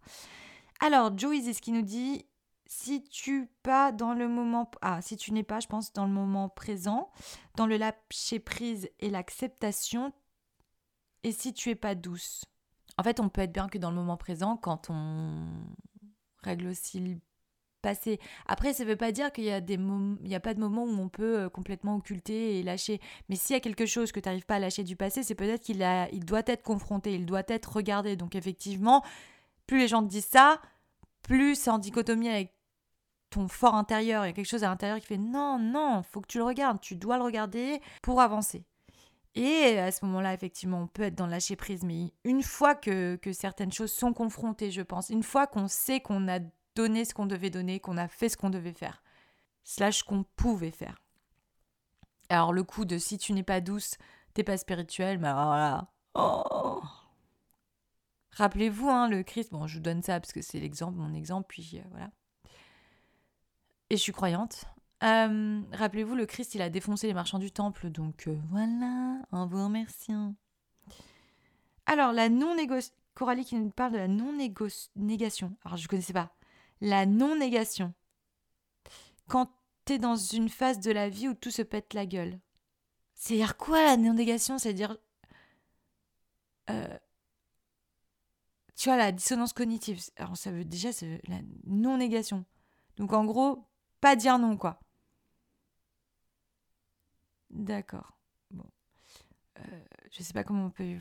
Alors, 0.79 1.17
Joe 1.17 1.41
ce 1.41 1.61
qui 1.61 1.71
nous 1.71 1.81
dit 1.81 2.25
si 2.67 3.03
tu 3.03 3.49
pas 3.63 3.91
dans 3.91 4.13
le 4.13 4.27
moment 4.27 4.69
ah 4.81 5.01
si 5.01 5.15
tu 5.15 5.31
n'es 5.31 5.43
pas 5.43 5.61
je 5.61 5.67
pense 5.67 5.93
dans 5.93 6.05
le 6.05 6.11
moment 6.11 6.49
présent 6.49 7.09
dans 7.55 7.65
le 7.65 7.77
lâcher 7.77 8.39
prise 8.39 8.89
et 8.99 9.09
l'acceptation 9.09 10.13
et 11.23 11.31
si 11.31 11.53
tu 11.53 11.69
es 11.69 11.75
pas 11.75 11.95
douce? 11.95 12.43
En 12.97 13.03
fait 13.03 13.19
on 13.19 13.29
peut 13.29 13.41
être 13.41 13.53
bien 13.53 13.69
que 13.69 13.77
dans 13.77 13.89
le 13.89 13.95
moment 13.95 14.17
présent 14.17 14.57
quand 14.57 14.89
on 14.89 15.47
règle 16.43 16.67
aussi 16.67 17.21
passé. 17.81 18.19
Après 18.45 18.73
ça 18.73 18.85
veut 18.85 18.95
pas 18.95 19.11
dire 19.11 19.31
qu'il 19.31 19.45
y 19.45 19.51
a 19.51 19.61
des 19.61 19.79
il 20.23 20.35
a 20.35 20.39
pas 20.39 20.53
de 20.53 20.59
moment 20.59 20.83
où 20.83 20.99
on 20.99 21.09
peut 21.09 21.39
euh, 21.39 21.49
complètement 21.49 21.95
occulter 21.95 22.59
et 22.59 22.63
lâcher. 22.63 22.99
Mais 23.29 23.35
s'il 23.35 23.55
y 23.55 23.57
a 23.57 23.59
quelque 23.59 23.85
chose 23.85 24.11
que 24.11 24.19
tu 24.19 24.27
n'arrives 24.27 24.45
pas 24.45 24.55
à 24.55 24.59
lâcher 24.59 24.83
du 24.83 24.95
passé 24.95 25.23
c'est 25.23 25.35
peut-être 25.35 25.61
qu'il 25.61 25.83
a 25.83 26.09
il 26.11 26.25
doit 26.25 26.43
être 26.45 26.63
confronté 26.63 27.13
il 27.13 27.25
doit 27.25 27.43
être 27.47 27.75
regardé. 27.75 28.15
Donc 28.15 28.35
effectivement 28.35 29.03
plus 29.65 29.79
les 29.79 29.87
gens 29.87 30.03
te 30.03 30.09
disent 30.09 30.25
ça 30.25 30.61
plus 31.23 31.55
c'est 31.55 31.69
en 31.69 31.79
dichotomie 31.79 32.29
avec 32.29 32.53
ton 33.29 33.47
fort 33.47 33.75
intérieur, 33.75 34.23
il 34.23 34.29
y 34.29 34.31
a 34.31 34.33
quelque 34.33 34.47
chose 34.47 34.63
à 34.63 34.69
l'intérieur 34.69 34.99
qui 34.99 35.05
fait 35.05 35.17
non, 35.17 35.59
non, 35.59 36.01
faut 36.03 36.21
que 36.21 36.27
tu 36.27 36.37
le 36.37 36.43
regardes, 36.43 36.79
tu 36.79 36.95
dois 36.95 37.17
le 37.17 37.23
regarder 37.23 37.81
pour 38.01 38.21
avancer. 38.21 38.63
Et 39.35 39.77
à 39.77 39.91
ce 39.91 40.03
moment-là, 40.05 40.33
effectivement, 40.33 40.81
on 40.81 40.87
peut 40.87 41.03
être 41.03 41.15
dans 41.15 41.25
le 41.25 41.31
lâcher 41.31 41.55
prise, 41.55 41.83
mais 41.83 42.11
une 42.23 42.41
fois 42.41 42.73
que, 42.73 43.17
que 43.17 43.33
certaines 43.33 43.71
choses 43.71 43.91
sont 43.91 44.11
confrontées, 44.11 44.71
je 44.71 44.81
pense, 44.81 45.09
une 45.09 45.21
fois 45.21 45.45
qu'on 45.45 45.67
sait 45.67 45.99
qu'on 45.99 46.27
a 46.27 46.39
donné 46.77 47.05
ce 47.05 47.13
qu'on 47.13 47.25
devait 47.25 47.49
donner, 47.49 47.79
qu'on 47.79 47.97
a 47.97 48.07
fait 48.07 48.29
ce 48.29 48.37
qu'on 48.37 48.49
devait 48.49 48.73
faire, 48.73 49.03
slash 49.63 50.03
qu'on 50.03 50.23
pouvait 50.23 50.71
faire. 50.71 51.01
Alors 52.29 52.53
le 52.53 52.63
coup 52.63 52.85
de 52.85 52.97
si 52.97 53.17
tu 53.17 53.33
n'es 53.33 53.43
pas 53.43 53.61
douce, 53.61 53.97
t'es 54.33 54.43
pas 54.43 54.57
spirituel, 54.57 55.17
mais 55.17 55.31
voilà. 55.31 55.91
Oh. 56.13 56.81
Rappelez-vous, 58.31 58.89
hein, 58.89 59.09
le 59.09 59.23
Christ, 59.23 59.51
bon, 59.51 59.65
je 59.67 59.77
vous 59.77 59.83
donne 59.83 60.03
ça 60.03 60.19
parce 60.19 60.31
que 60.31 60.41
c'est 60.41 60.59
l'exemple, 60.59 60.97
mon 60.97 61.13
exemple, 61.13 61.47
puis 61.49 61.79
euh, 61.79 61.87
voilà 61.89 62.11
et 63.89 63.97
je 63.97 64.01
suis 64.01 64.11
croyante. 64.11 64.65
Rappelez-vous, 65.01 66.15
le 66.15 66.25
Christ, 66.25 66.55
il 66.55 66.61
a 66.61 66.69
défoncé 66.69 67.07
les 67.07 67.13
marchands 67.13 67.39
du 67.39 67.51
temple, 67.51 67.89
donc 67.89 68.27
euh, 68.27 68.37
voilà, 68.49 69.19
en 69.31 69.45
vous 69.45 69.63
remerciant. 69.63 70.35
Alors, 71.85 72.13
la 72.13 72.29
non-négociation. 72.29 72.95
Coralie 73.13 73.45
qui 73.45 73.55
nous 73.55 73.71
parle 73.71 73.93
de 73.93 73.97
la 73.97 74.07
non-négation. 74.07 75.55
Alors, 75.65 75.75
je 75.75 75.83
ne 75.83 75.87
connaissais 75.87 76.13
pas. 76.13 76.36
La 76.81 77.05
non-négation. 77.05 77.93
Quand 79.27 79.51
tu 79.85 79.93
es 79.93 79.97
dans 79.97 80.15
une 80.15 80.49
phase 80.49 80.79
de 80.79 80.91
la 80.91 81.09
vie 81.09 81.27
où 81.27 81.33
tout 81.33 81.51
se 81.51 81.61
pète 81.61 81.93
la 81.93 82.05
gueule. 82.05 82.39
C'est-à-dire 83.15 83.57
quoi 83.57 83.83
la 83.83 83.97
non-négation? 83.97 84.57
C'est-à-dire. 84.57 84.97
Euh, 86.69 86.97
tu 88.75 88.89
vois, 88.89 88.97
la 88.97 89.11
dissonance 89.11 89.53
cognitive. 89.53 90.01
Alors, 90.17 90.37
ça 90.37 90.51
veut 90.51 90.65
déjà, 90.65 90.91
c'est 90.91 91.21
la 91.27 91.39
non-négation. 91.65 92.45
Donc, 92.97 93.13
en 93.13 93.25
gros, 93.25 93.67
pas 94.01 94.15
dire 94.15 94.37
non, 94.37 94.57
quoi. 94.57 94.79
D'accord. 97.49 98.17
Bon. 98.51 98.65
Euh, 99.59 99.85
je 100.11 100.21
sais 100.21 100.33
pas 100.33 100.43
comment 100.43 100.65
on 100.65 100.69
peut 100.69 100.99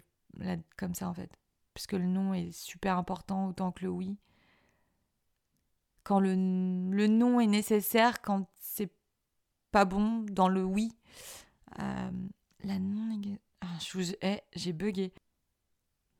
comme 0.77 0.95
ça 0.95 1.09
en 1.09 1.15
fait. 1.15 1.31
Puisque 1.75 1.93
le 1.93 2.07
non 2.07 2.35
est 2.35 2.53
super 2.53 2.97
important 2.97 3.49
autant 3.49 3.73
que 3.73 3.85
le 3.85 3.91
oui. 3.91 4.17
Quand 6.07 6.21
le, 6.21 6.35
le 6.35 7.07
non 7.09 7.41
est 7.41 7.49
nécessaire, 7.49 8.23
quand 8.23 8.47
c'est 8.61 8.93
pas 9.73 9.85
bon 9.85 10.25
dans 10.31 10.49
le 10.49 10.63
oui. 10.63 10.93
Euh, 11.81 12.11
la 12.63 12.79
non 12.79 13.21
ah, 13.61 13.67
je 13.81 13.99
vous 13.99 14.13
eh, 14.23 14.41
j'ai 14.55 14.73
bugué. 14.73 15.13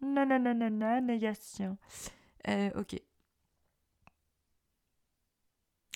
Non, 0.01 0.27
non, 0.27 0.41
non, 0.41 0.55
non, 0.57 0.71
non, 0.71 1.01
négation. 1.03 1.79
Euh, 2.49 2.71
ok. 2.75 3.01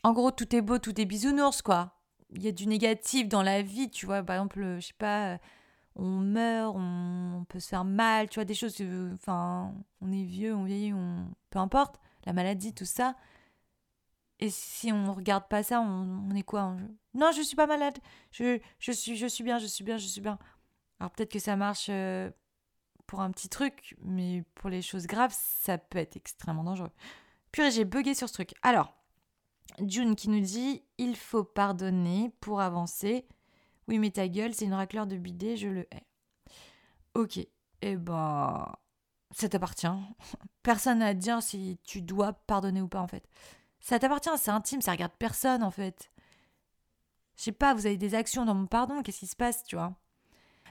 En 0.05 0.13
gros, 0.13 0.31
tout 0.31 0.55
est 0.55 0.61
beau, 0.61 0.79
tout 0.79 1.01
est 1.01 1.05
bisounours, 1.05 1.61
quoi. 1.61 2.01
Il 2.31 2.43
y 2.43 2.49
a 2.49 2.53
du 2.53 2.69
négatif 2.69 3.29
dans 3.29 3.43
la 3.43 3.61
vie, 3.61 3.91
tu 3.91 4.07
vois. 4.07 4.23
Par 4.23 4.37
exemple, 4.37 4.77
je 4.79 4.87
sais 4.87 4.95
pas, 4.97 5.39
on 5.97 6.21
meurt, 6.21 6.77
on, 6.77 7.45
peut 7.49 7.59
se 7.59 7.67
faire 7.67 7.85
mal, 7.85 8.29
tu 8.29 8.37
vois, 8.37 8.45
des 8.45 8.55
choses. 8.55 8.81
Enfin, 9.15 9.75
on 10.01 10.13
est 10.13 10.23
vieux, 10.23 10.55
on 10.55 10.63
vieillit, 10.63 10.93
on. 10.93 11.27
Peu 11.51 11.59
importe, 11.59 11.99
la 12.25 12.33
maladie, 12.33 12.73
tout 12.73 12.85
ça. 12.85 13.17
Et 14.41 14.49
si 14.49 14.91
on 14.91 15.13
regarde 15.13 15.49
pas 15.49 15.63
ça, 15.63 15.81
on, 15.81 16.35
est 16.35 16.43
quoi 16.43 16.75
Non, 17.15 17.31
je 17.31 17.43
suis 17.43 17.57
pas 17.57 17.67
malade. 17.67 17.99
Je, 18.33 18.59
je, 18.79 18.91
suis, 18.91 19.17
je 19.17 19.27
suis 19.27 19.45
bien, 19.45 19.59
je 19.59 19.67
suis 19.67 19.85
bien, 19.85 19.99
je 19.99 20.07
suis 20.07 20.23
bien. 20.23 20.39
Alors 20.99 21.11
peut-être 21.11 21.31
que 21.31 21.39
ça 21.39 21.57
marche 21.57 21.89
euh, 21.91 22.31
pour 23.07 23.21
un 23.21 23.31
petit 23.31 23.51
truc, 23.51 23.97
mais 24.03 24.45
pour 24.55 24.71
les 24.71 24.81
choses 24.81 25.07
graves, 25.07 25.35
ça 25.37 25.77
peut 25.77 25.99
être 25.99 26.17
extrêmement 26.17 26.65
dangereux. 26.65 26.91
Purée, 27.53 27.71
j'ai 27.71 27.85
bugué 27.85 28.15
sur 28.15 28.29
ce 28.29 28.35
truc. 28.35 28.55
Alors, 28.63 28.95
June 29.87 30.17
qui 30.17 30.31
nous 30.31 30.41
dit 30.41 30.83
Il 30.97 31.17
faut 31.17 31.45
pardonner 31.45 32.33
pour 32.41 32.63
avancer. 32.63 33.27
Oui, 33.89 33.99
mais 33.99 34.11
ta 34.11 34.29
gueule, 34.29 34.55
c'est 34.55 34.65
une 34.65 34.75
racleur 34.75 35.07
de 35.07 35.17
bidet, 35.17 35.57
je 35.57 35.69
le 35.69 35.81
hais. 35.93 36.07
Ok, 37.15 37.41
eh 37.83 37.97
ben, 37.97 38.73
ça 39.33 39.49
t'appartient. 39.49 39.87
Personne 40.63 41.01
n'a 41.01 41.09
à 41.09 41.15
dire 41.15 41.43
si 41.43 41.79
tu 41.85 42.01
dois 42.01 42.33
pardonner 42.33 42.81
ou 42.81 42.89
pas, 42.89 43.01
en 43.01 43.09
fait. 43.09 43.29
Ça 43.81 43.99
t'appartient, 43.99 44.31
c'est 44.37 44.51
intime, 44.51 44.83
ça 44.83 44.93
regarde 44.93 45.13
personne, 45.19 45.63
en 45.63 45.71
fait. 45.71 46.11
Je 47.37 47.45
sais 47.45 47.53
pas, 47.53 47.75
vous 47.75 47.87
avez 47.87 47.97
des 47.97 48.15
actions 48.15 48.45
dans 48.45 48.55
mon 48.55 48.67
pardon, 48.67 49.03
qu'est-ce 49.03 49.21
qui 49.21 49.27
se 49.27 49.37
passe, 49.37 49.65
tu 49.65 49.77
vois? 49.77 49.95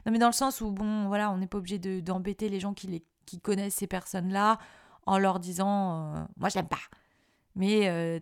Non, 0.05 0.11
mais 0.11 0.19
dans 0.19 0.27
le 0.27 0.33
sens 0.33 0.61
où, 0.61 0.71
bon, 0.71 1.07
voilà, 1.07 1.31
on 1.31 1.37
n'est 1.37 1.47
pas 1.47 1.57
obligé 1.57 1.79
d'embêter 1.79 2.49
les 2.49 2.59
gens 2.59 2.73
qui, 2.73 2.87
les, 2.87 3.03
qui 3.25 3.39
connaissent 3.41 3.75
ces 3.75 3.87
personnes-là 3.87 4.59
en 5.05 5.17
leur 5.17 5.39
disant 5.39 6.15
euh, 6.15 6.23
Moi, 6.37 6.49
je 6.49 6.55
l'aime 6.55 6.67
pas. 6.67 6.77
Mais 7.55 7.89
euh, 7.89 8.19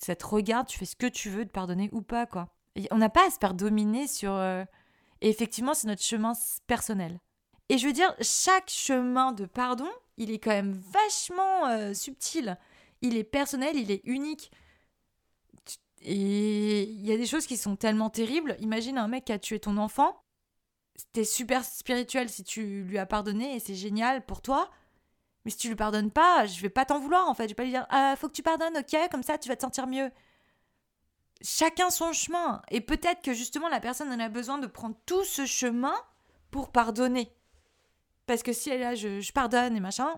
ça 0.00 0.16
te 0.16 0.26
regarde, 0.26 0.66
tu 0.66 0.78
fais 0.78 0.86
ce 0.86 0.96
que 0.96 1.06
tu 1.06 1.28
veux 1.28 1.44
de 1.44 1.50
pardonner 1.50 1.90
ou 1.92 2.00
pas, 2.02 2.26
quoi. 2.26 2.48
on 2.90 2.98
n'a 2.98 3.10
pas 3.10 3.26
à 3.26 3.30
se 3.30 3.38
faire 3.38 3.54
dominer 3.54 4.06
sur. 4.06 4.32
Euh, 4.32 4.64
et 5.20 5.28
effectivement, 5.28 5.74
c'est 5.74 5.86
notre 5.86 6.02
chemin 6.02 6.32
personnel. 6.66 7.20
Et 7.68 7.78
je 7.78 7.86
veux 7.86 7.92
dire, 7.92 8.12
chaque 8.20 8.70
chemin 8.70 9.32
de 9.32 9.44
pardon, 9.44 9.88
il 10.16 10.30
est 10.30 10.38
quand 10.38 10.50
même 10.50 10.72
vachement 10.72 11.66
euh, 11.68 11.92
subtil. 11.92 12.58
Il 13.02 13.16
est 13.16 13.24
personnel, 13.24 13.76
il 13.76 13.90
est 13.90 14.02
unique. 14.04 14.50
Et 16.02 16.82
il 16.82 17.06
y 17.06 17.12
a 17.12 17.16
des 17.16 17.26
choses 17.26 17.46
qui 17.46 17.56
sont 17.56 17.76
tellement 17.76 18.10
terribles. 18.10 18.56
Imagine 18.60 18.98
un 18.98 19.08
mec 19.08 19.26
qui 19.26 19.32
a 19.32 19.38
tué 19.38 19.60
ton 19.60 19.76
enfant. 19.76 20.24
T'es 21.12 21.24
super 21.24 21.64
spirituel 21.64 22.28
si 22.28 22.44
tu 22.44 22.82
lui 22.82 22.98
as 22.98 23.06
pardonné 23.06 23.54
et 23.54 23.60
c'est 23.60 23.74
génial 23.74 24.24
pour 24.24 24.42
toi. 24.42 24.70
Mais 25.44 25.50
si 25.50 25.56
tu 25.56 25.68
lui 25.68 25.76
pardonnes 25.76 26.10
pas, 26.10 26.46
je 26.46 26.60
vais 26.60 26.68
pas 26.68 26.84
t'en 26.84 26.98
vouloir 26.98 27.28
en 27.28 27.34
fait. 27.34 27.44
Je 27.44 27.48
vais 27.50 27.54
pas 27.54 27.64
lui 27.64 27.70
dire 27.70 27.86
ah, 27.90 28.14
faut 28.16 28.28
que 28.28 28.34
tu 28.34 28.42
pardonnes, 28.42 28.76
ok, 28.76 28.96
comme 29.10 29.22
ça 29.22 29.38
tu 29.38 29.48
vas 29.48 29.56
te 29.56 29.62
sentir 29.62 29.86
mieux. 29.86 30.10
Chacun 31.42 31.90
son 31.90 32.12
chemin. 32.12 32.60
Et 32.70 32.80
peut-être 32.80 33.22
que 33.22 33.32
justement 33.32 33.68
la 33.68 33.80
personne 33.80 34.12
en 34.12 34.18
a 34.20 34.28
besoin 34.28 34.58
de 34.58 34.66
prendre 34.66 34.96
tout 35.06 35.24
ce 35.24 35.46
chemin 35.46 35.94
pour 36.50 36.70
pardonner. 36.70 37.34
Parce 38.26 38.42
que 38.42 38.52
si 38.52 38.70
elle 38.70 38.80
est 38.80 38.84
là, 38.84 38.94
je, 38.94 39.32
pardonne 39.32 39.76
et 39.76 39.80
machin, 39.80 40.14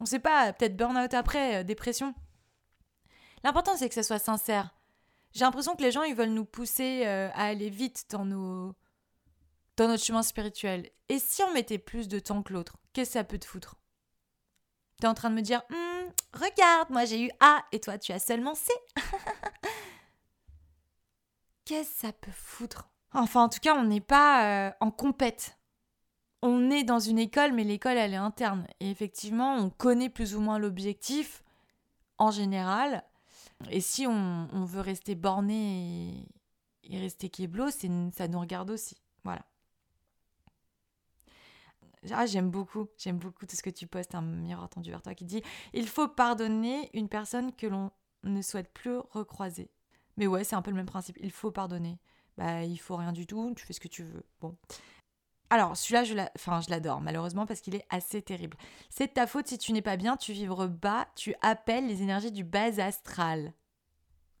on 0.00 0.04
sait 0.04 0.18
pas, 0.18 0.52
peut-être 0.52 0.76
burn-out 0.76 1.14
après, 1.14 1.60
euh, 1.60 1.62
dépression. 1.62 2.14
L'important 3.44 3.76
c'est 3.76 3.88
que 3.88 3.94
ça 3.94 4.02
soit 4.02 4.18
sincère. 4.18 4.74
J'ai 5.32 5.44
l'impression 5.44 5.76
que 5.76 5.82
les 5.82 5.92
gens 5.92 6.02
ils 6.02 6.14
veulent 6.14 6.30
nous 6.30 6.44
pousser 6.44 7.06
euh, 7.06 7.28
à 7.34 7.44
aller 7.44 7.70
vite 7.70 8.06
dans 8.10 8.24
nos 8.24 8.74
dans 9.76 9.86
notre 9.88 10.02
chemin 10.02 10.22
spirituel. 10.22 10.90
Et 11.08 11.18
si 11.18 11.42
on 11.42 11.52
mettait 11.52 11.78
plus 11.78 12.08
de 12.08 12.18
temps 12.18 12.42
que 12.42 12.52
l'autre, 12.52 12.76
qu'est-ce 12.92 13.10
que 13.10 13.18
ça 13.18 13.24
peut 13.24 13.38
te 13.38 13.44
foutre? 13.44 13.76
T'es 15.00 15.06
en 15.06 15.14
train 15.14 15.30
de 15.30 15.36
me 15.36 15.42
dire 15.42 15.62
hum, 15.70 16.10
Regarde, 16.32 16.90
moi 16.90 17.04
j'ai 17.04 17.22
eu 17.22 17.30
A 17.38 17.64
et 17.70 17.78
toi 17.78 17.98
tu 17.98 18.10
as 18.10 18.18
seulement 18.18 18.54
C. 18.54 18.72
Qu'est-ce 21.64 21.90
que 21.90 22.06
ça 22.06 22.12
peut 22.12 22.30
foutre? 22.30 22.90
Enfin, 23.14 23.44
en 23.44 23.48
tout 23.48 23.60
cas, 23.60 23.74
on 23.74 23.84
n'est 23.84 24.00
pas 24.00 24.68
euh, 24.68 24.72
en 24.80 24.90
compète. 24.90 25.56
On 26.42 26.70
est 26.70 26.84
dans 26.84 26.98
une 26.98 27.18
école, 27.18 27.52
mais 27.52 27.64
l'école, 27.64 27.96
elle 27.96 28.12
est 28.12 28.16
interne. 28.16 28.66
Et 28.80 28.90
effectivement, 28.90 29.54
on 29.54 29.70
connaît 29.70 30.10
plus 30.10 30.34
ou 30.34 30.40
moins 30.40 30.58
l'objectif 30.58 31.42
en 32.18 32.30
général. 32.30 33.02
Et 33.70 33.80
si 33.80 34.06
on, 34.06 34.64
veut 34.64 34.80
rester 34.80 35.14
borné 35.14 36.26
et, 36.82 36.94
et 36.94 36.98
rester 36.98 37.28
kéblo, 37.28 37.70
ça 37.70 38.28
nous 38.28 38.40
regarde 38.40 38.70
aussi. 38.70 38.96
Voilà. 39.24 39.44
Ah, 42.12 42.26
j'aime 42.26 42.50
beaucoup, 42.50 42.88
j'aime 42.98 43.18
beaucoup 43.18 43.46
tout 43.46 43.56
ce 43.56 43.62
que 43.62 43.70
tu 43.70 43.86
postes, 43.86 44.14
un 44.14 44.20
miroir 44.20 44.68
tendu 44.68 44.90
vers 44.90 45.02
toi 45.02 45.14
qui 45.14 45.24
dit 45.24 45.42
Il 45.72 45.88
faut 45.88 46.08
pardonner 46.08 46.90
une 46.92 47.08
personne 47.08 47.52
que 47.52 47.66
l'on 47.66 47.90
ne 48.24 48.42
souhaite 48.42 48.72
plus 48.72 48.98
recroiser. 49.10 49.70
Mais 50.16 50.26
ouais, 50.26 50.44
c'est 50.44 50.56
un 50.56 50.62
peu 50.62 50.70
le 50.70 50.76
même 50.76 50.86
principe. 50.86 51.18
Il 51.20 51.30
faut 51.30 51.50
pardonner. 51.50 51.98
Bah, 52.36 52.64
il 52.64 52.78
faut 52.78 52.96
rien 52.96 53.12
du 53.12 53.26
tout, 53.26 53.52
tu 53.56 53.64
fais 53.64 53.72
ce 53.72 53.80
que 53.80 53.88
tu 53.88 54.02
veux. 54.02 54.24
Bon. 54.40 54.56
Alors, 55.54 55.76
celui-là, 55.76 56.02
je, 56.02 56.14
je 56.14 56.70
l'adore, 56.70 57.00
malheureusement, 57.00 57.46
parce 57.46 57.60
qu'il 57.60 57.76
est 57.76 57.86
assez 57.88 58.20
terrible. 58.20 58.56
C'est 58.90 59.14
ta 59.14 59.28
faute 59.28 59.46
si 59.46 59.56
tu 59.56 59.72
n'es 59.72 59.82
pas 59.82 59.96
bien, 59.96 60.16
tu 60.16 60.32
vibres 60.32 60.66
bas, 60.66 61.06
tu 61.14 61.32
appelles 61.42 61.86
les 61.86 62.02
énergies 62.02 62.32
du 62.32 62.42
bas 62.42 62.80
astral. 62.82 63.52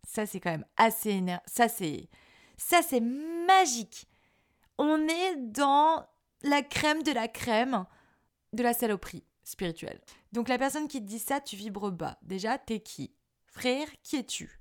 Ça, 0.02 0.26
c'est 0.26 0.40
quand 0.40 0.50
même 0.50 0.66
assez 0.76 1.10
éner... 1.10 1.36
Ça, 1.46 1.68
c'est... 1.68 2.08
Ça, 2.56 2.82
c'est 2.82 2.98
magique. 2.98 4.08
On 4.76 5.06
est 5.06 5.36
dans 5.36 6.04
la 6.42 6.62
crème 6.62 7.04
de 7.04 7.12
la 7.12 7.28
crème 7.28 7.86
de 8.52 8.64
la 8.64 8.74
saloperie 8.74 9.22
spirituelle. 9.44 10.00
Donc, 10.32 10.48
la 10.48 10.58
personne 10.58 10.88
qui 10.88 11.00
te 11.00 11.06
dit 11.06 11.20
ça, 11.20 11.40
tu 11.40 11.54
vibres 11.54 11.92
bas. 11.92 12.18
Déjà, 12.22 12.58
t'es 12.58 12.80
qui? 12.80 13.14
Frère, 13.46 13.86
qui 14.02 14.16
es-tu? 14.16 14.58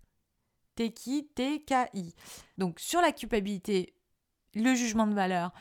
T'es 0.75 0.91
qui? 0.91 1.29
T'es 1.33 1.63
KI. 1.63 2.13
Donc, 2.59 2.79
sur 2.79 3.01
la 3.01 3.11
culpabilité, 3.11 3.95
le 4.53 4.75
jugement 4.75 5.07
de 5.07 5.15
valeur, 5.15 5.51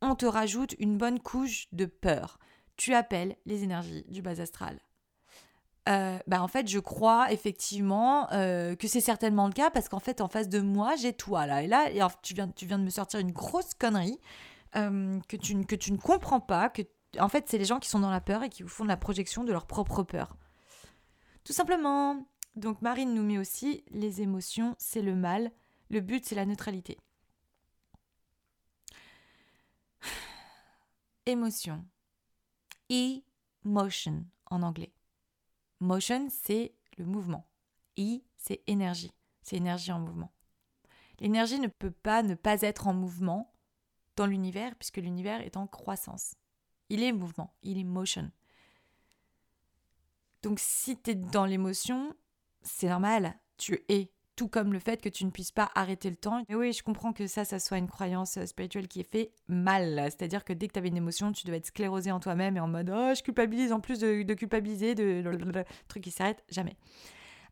on 0.00 0.14
te 0.14 0.26
rajoute 0.26 0.74
une 0.78 0.96
bonne 0.96 1.20
couche 1.20 1.66
de 1.72 1.86
peur. 1.86 2.38
Tu 2.76 2.94
appelles 2.94 3.36
les 3.46 3.64
énergies 3.64 4.04
du 4.08 4.22
bas 4.22 4.40
astral. 4.40 4.80
Euh, 5.88 6.18
bah 6.26 6.42
en 6.42 6.48
fait, 6.48 6.68
je 6.68 6.78
crois 6.78 7.32
effectivement 7.32 8.30
euh, 8.32 8.76
que 8.76 8.86
c'est 8.86 9.00
certainement 9.00 9.46
le 9.46 9.54
cas 9.54 9.70
parce 9.70 9.88
qu'en 9.88 10.00
fait, 10.00 10.20
en 10.20 10.28
face 10.28 10.48
de 10.48 10.60
moi, 10.60 10.96
j'ai 10.96 11.14
toi 11.14 11.46
là. 11.46 11.62
Et 11.62 11.66
là, 11.66 11.90
et 11.90 12.00
tu, 12.22 12.34
viens, 12.34 12.48
tu 12.48 12.66
viens 12.66 12.78
de 12.78 12.84
me 12.84 12.90
sortir 12.90 13.20
une 13.20 13.32
grosse 13.32 13.72
connerie 13.74 14.18
euh, 14.76 15.18
que, 15.28 15.36
tu, 15.36 15.64
que 15.64 15.74
tu 15.74 15.92
ne 15.92 15.96
comprends 15.96 16.40
pas. 16.40 16.68
Que, 16.68 16.82
en 17.18 17.28
fait, 17.28 17.46
c'est 17.48 17.56
les 17.56 17.64
gens 17.64 17.78
qui 17.78 17.88
sont 17.88 18.00
dans 18.00 18.10
la 18.10 18.20
peur 18.20 18.42
et 18.42 18.50
qui 18.50 18.62
vous 18.62 18.68
font 18.68 18.84
de 18.84 18.88
la 18.88 18.98
projection 18.98 19.44
de 19.44 19.52
leur 19.52 19.66
propre 19.66 20.02
peur. 20.02 20.36
Tout 21.42 21.54
simplement. 21.54 22.26
Donc, 22.54 22.82
Marine 22.82 23.14
nous 23.14 23.22
met 23.22 23.38
aussi 23.38 23.84
les 23.90 24.20
émotions, 24.20 24.74
c'est 24.78 25.00
le 25.00 25.14
mal. 25.14 25.52
Le 25.90 26.00
but, 26.00 26.26
c'est 26.26 26.34
la 26.34 26.44
neutralité. 26.44 26.98
Émotion. 31.28 31.84
Emotion 32.88 34.24
en 34.46 34.62
anglais. 34.62 34.94
Motion, 35.78 36.28
c'est 36.30 36.74
le 36.96 37.04
mouvement. 37.04 37.46
E, 37.98 38.20
c'est 38.38 38.62
énergie. 38.66 39.12
C'est 39.42 39.56
énergie 39.56 39.92
en 39.92 39.98
mouvement. 39.98 40.32
L'énergie 41.20 41.60
ne 41.60 41.66
peut 41.66 41.90
pas 41.90 42.22
ne 42.22 42.34
pas 42.34 42.62
être 42.62 42.86
en 42.86 42.94
mouvement 42.94 43.52
dans 44.16 44.24
l'univers 44.24 44.74
puisque 44.76 44.96
l'univers 44.96 45.42
est 45.42 45.58
en 45.58 45.66
croissance. 45.66 46.34
Il 46.88 47.02
est 47.02 47.12
mouvement, 47.12 47.52
il 47.60 47.76
est 47.76 47.84
motion. 47.84 48.30
Donc 50.40 50.60
si 50.60 50.98
tu 50.98 51.10
es 51.10 51.14
dans 51.14 51.44
l'émotion, 51.44 52.16
c'est 52.62 52.88
normal, 52.88 53.38
tu 53.58 53.84
es 53.90 54.10
tout 54.38 54.48
comme 54.48 54.72
le 54.72 54.78
fait 54.78 55.02
que 55.02 55.08
tu 55.08 55.24
ne 55.24 55.30
puisses 55.30 55.50
pas 55.50 55.68
arrêter 55.74 56.08
le 56.08 56.16
temps. 56.16 56.44
Et 56.48 56.54
oui, 56.54 56.72
je 56.72 56.84
comprends 56.84 57.12
que 57.12 57.26
ça, 57.26 57.44
ça 57.44 57.58
soit 57.58 57.78
une 57.78 57.88
croyance 57.88 58.36
euh, 58.36 58.46
spirituelle 58.46 58.86
qui 58.86 59.00
est 59.00 59.10
fait 59.10 59.32
mal. 59.48 60.00
C'est-à-dire 60.04 60.44
que 60.44 60.52
dès 60.52 60.68
que 60.68 60.74
tu 60.74 60.78
avais 60.78 60.88
une 60.88 60.96
émotion, 60.96 61.32
tu 61.32 61.44
devais 61.44 61.56
être 61.56 61.66
sclérosé 61.66 62.12
en 62.12 62.20
toi-même 62.20 62.56
et 62.56 62.60
en 62.60 62.68
mode 62.68 62.88
oh, 62.94 63.12
je 63.14 63.22
culpabilise 63.22 63.72
en 63.72 63.80
plus 63.80 63.98
de, 63.98 64.22
culpabiliser, 64.34 64.94
de 64.94 65.64
truc 65.88 66.04
qui 66.04 66.12
s'arrête 66.12 66.44
jamais. 66.48 66.76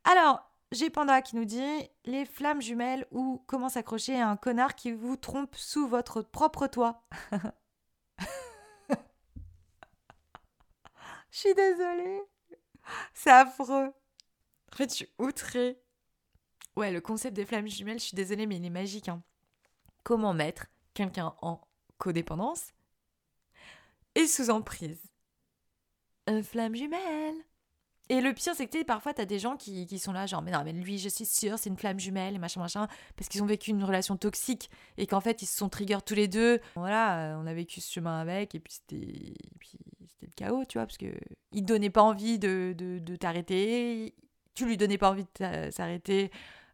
Alors, 0.04 0.48
j'ai 0.70 0.88
Panda 0.88 1.20
qui 1.22 1.34
nous 1.34 1.44
dit 1.44 1.90
les 2.04 2.24
flammes 2.24 2.62
jumelles 2.62 3.04
ou 3.10 3.42
comment 3.46 3.68
s'accrocher 3.68 4.20
à 4.20 4.28
un 4.28 4.36
connard 4.36 4.76
qui 4.76 4.92
vous 4.92 5.16
trompe 5.16 5.56
sous 5.56 5.88
votre 5.88 6.22
propre 6.22 6.68
toit. 6.68 7.02
Je 11.32 11.38
suis 11.38 11.54
désolée. 11.54 12.22
C'est 13.12 13.30
affreux. 13.30 13.92
En 14.72 14.76
fait, 14.76 14.88
je 14.88 14.94
suis 14.94 15.08
outrée. 15.18 15.78
Ouais, 16.76 16.92
le 16.92 17.00
concept 17.00 17.34
des 17.34 17.46
flammes 17.46 17.68
jumelles, 17.68 17.98
je 17.98 18.04
suis 18.04 18.14
désolée, 18.14 18.46
mais 18.46 18.56
il 18.56 18.64
est 18.64 18.70
magique. 18.70 19.08
Hein. 19.08 19.22
Comment 20.04 20.34
mettre 20.34 20.66
quelqu'un 20.94 21.34
en 21.40 21.60
codépendance 21.98 22.72
et 24.14 24.26
sous 24.26 24.50
emprise? 24.50 25.02
Une 26.26 26.42
flamme 26.42 26.74
jumelle 26.74 27.36
et 28.08 28.20
le 28.20 28.32
pire, 28.32 28.54
c'est 28.54 28.68
que 28.68 28.84
parfois, 28.84 29.14
tu 29.14 29.20
as 29.20 29.24
des 29.24 29.40
gens 29.40 29.56
qui, 29.56 29.86
qui, 29.86 29.98
sont 29.98 30.12
là, 30.12 30.26
genre, 30.26 30.40
mais 30.40 30.52
non, 30.52 30.62
mais 30.64 30.72
lui, 30.72 30.98
je 30.98 31.08
suis 31.08 31.26
sûre, 31.26 31.58
c'est 31.58 31.70
une 31.70 31.76
flamme 31.76 31.98
jumelle, 31.98 32.36
et 32.36 32.38
machin, 32.38 32.60
machin, 32.60 32.86
parce 33.16 33.28
qu'ils 33.28 33.42
ont 33.42 33.46
vécu 33.46 33.70
une 33.70 33.82
relation 33.82 34.16
toxique, 34.16 34.70
et 34.96 35.08
qu'en 35.08 35.20
fait, 35.20 35.42
ils 35.42 35.46
se 35.46 35.56
sont 35.56 35.68
triggers 35.68 35.98
tous 36.06 36.14
les 36.14 36.28
deux. 36.28 36.60
Voilà, 36.76 37.32
euh, 37.32 37.42
on 37.42 37.46
a 37.46 37.52
vécu 37.52 37.80
ce 37.80 37.92
chemin 37.92 38.20
avec, 38.20 38.54
et 38.54 38.60
puis 38.60 38.74
c'était 38.74 39.34
le 40.22 40.28
chaos, 40.36 40.64
tu 40.66 40.78
vois, 40.78 40.86
parce 40.86 40.98
que 40.98 41.06
il 41.50 41.64
donnait 41.64 41.90
pas 41.90 42.02
envie 42.02 42.38
de, 42.38 42.74
de, 42.78 43.00
de 43.00 43.16
t'arrêter, 43.16 44.14
tu 44.54 44.66
lui 44.66 44.76
donnais 44.76 44.98
pas 44.98 45.10
envie 45.10 45.24
de 45.24 45.70
s'arrêter, 45.72 46.30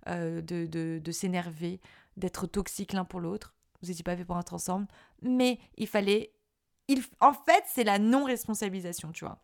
euh, 0.09 0.41
de, 0.41 0.67
de, 0.99 1.13
s'énerver, 1.13 1.81
d'être 2.17 2.47
toxique 2.47 2.93
l'un 2.93 3.05
pour 3.05 3.21
l'autre. 3.21 3.55
Vous 3.81 3.89
n'étiez 3.89 4.05
pas 4.05 4.17
fait 4.17 4.25
pour 4.25 4.39
être 4.39 4.55
ensemble. 4.55 4.87
Mais 5.23 5.59
il 5.77 5.87
fallait. 5.87 6.33
Il, 6.89 7.03
en 7.21 7.33
fait, 7.33 7.65
c'est 7.69 7.85
la 7.85 7.99
non-responsabilisation, 7.99 9.13
tu 9.13 9.25
vois. 9.25 9.43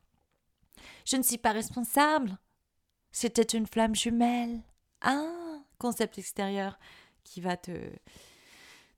Je 1.04 1.16
ne 1.16 1.22
suis 1.22 1.38
pas 1.38 1.52
responsable. 1.52 2.38
C'était 3.10 3.42
une 3.42 3.66
flamme 3.66 3.94
jumelle. 3.94 4.60
Un 5.02 5.64
concept 5.78 6.18
extérieur 6.18 6.78
qui 7.24 7.40
va 7.40 7.56
te, 7.56 7.90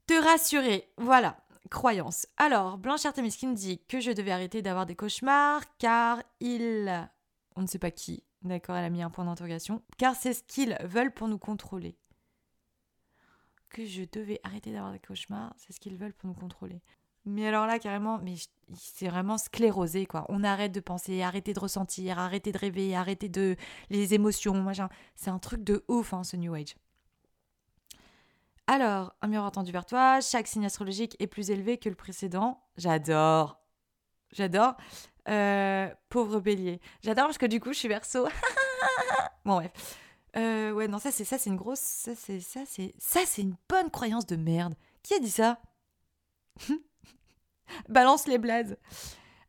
te 0.06 0.14
rassurer. 0.14 0.90
Voilà, 0.96 1.36
croyance. 1.70 2.26
Alors, 2.36 2.78
Blanche 2.78 3.04
Artemiskin 3.04 3.52
dit 3.52 3.80
que 3.86 4.00
je 4.00 4.12
devais 4.12 4.30
arrêter 4.30 4.62
d'avoir 4.62 4.86
des 4.86 4.96
cauchemars 4.96 5.62
car 5.78 6.22
il. 6.40 7.08
On 7.56 7.62
ne 7.62 7.66
sait 7.66 7.78
pas 7.78 7.90
qui, 7.90 8.22
D'accord, 8.42 8.76
elle 8.76 8.84
a 8.84 8.90
mis 8.90 9.02
un 9.02 9.10
point 9.10 9.24
d'interrogation. 9.24 9.82
Car 9.98 10.14
c'est 10.14 10.32
ce 10.32 10.42
qu'ils 10.42 10.76
veulent 10.84 11.12
pour 11.12 11.28
nous 11.28 11.38
contrôler. 11.38 11.96
Que 13.68 13.84
je 13.84 14.02
devais 14.10 14.40
arrêter 14.42 14.72
d'avoir 14.72 14.92
des 14.92 14.98
cauchemars, 14.98 15.54
c'est 15.56 15.72
ce 15.72 15.80
qu'ils 15.80 15.96
veulent 15.96 16.14
pour 16.14 16.28
nous 16.28 16.34
contrôler. 16.34 16.82
Mais 17.26 17.46
alors 17.46 17.66
là, 17.66 17.78
carrément, 17.78 18.18
mais 18.18 18.34
c'est 18.74 19.08
vraiment 19.08 19.36
sclérosé, 19.36 20.06
quoi. 20.06 20.24
On 20.30 20.42
arrête 20.42 20.72
de 20.72 20.80
penser, 20.80 21.22
arrêter 21.22 21.52
de 21.52 21.60
ressentir, 21.60 22.18
arrêter 22.18 22.50
de 22.50 22.58
rêver, 22.58 22.96
arrêter 22.96 23.28
de. 23.28 23.56
les 23.90 24.14
émotions, 24.14 24.54
machin. 24.62 24.88
C'est 25.14 25.30
un 25.30 25.38
truc 25.38 25.62
de 25.62 25.84
ouf, 25.88 26.14
hein, 26.14 26.24
ce 26.24 26.36
New 26.36 26.54
Age. 26.54 26.74
Alors, 28.66 29.14
un 29.20 29.28
miroir 29.28 29.50
tendu 29.50 29.72
vers 29.72 29.84
toi, 29.84 30.20
chaque 30.20 30.46
signe 30.46 30.64
astrologique 30.64 31.16
est 31.18 31.26
plus 31.26 31.50
élevé 31.50 31.76
que 31.76 31.88
le 31.88 31.94
précédent. 31.94 32.62
J'adore. 32.76 33.60
J'adore. 34.32 34.76
Euh, 35.28 35.88
pauvre 36.08 36.40
bélier. 36.40 36.80
J'adore 37.02 37.26
parce 37.26 37.38
que 37.38 37.46
du 37.46 37.60
coup, 37.60 37.72
je 37.72 37.78
suis 37.78 37.88
verso. 37.88 38.26
bon, 39.44 39.56
bref. 39.56 39.72
Euh, 40.36 40.72
ouais, 40.72 40.88
non, 40.88 40.98
ça, 40.98 41.10
c'est 41.10 41.24
ça, 41.24 41.38
c'est 41.38 41.50
une 41.50 41.56
grosse. 41.56 41.80
Ça, 41.80 42.12
c'est 42.14 42.40
ça, 42.40 42.60
c'est 42.66 42.94
ça, 42.98 43.20
c'est 43.26 43.42
une 43.42 43.56
bonne 43.68 43.90
croyance 43.90 44.26
de 44.26 44.36
merde. 44.36 44.74
Qui 45.02 45.14
a 45.14 45.18
dit 45.18 45.30
ça? 45.30 45.60
Balance 47.88 48.26
les 48.26 48.38
blazes. 48.38 48.76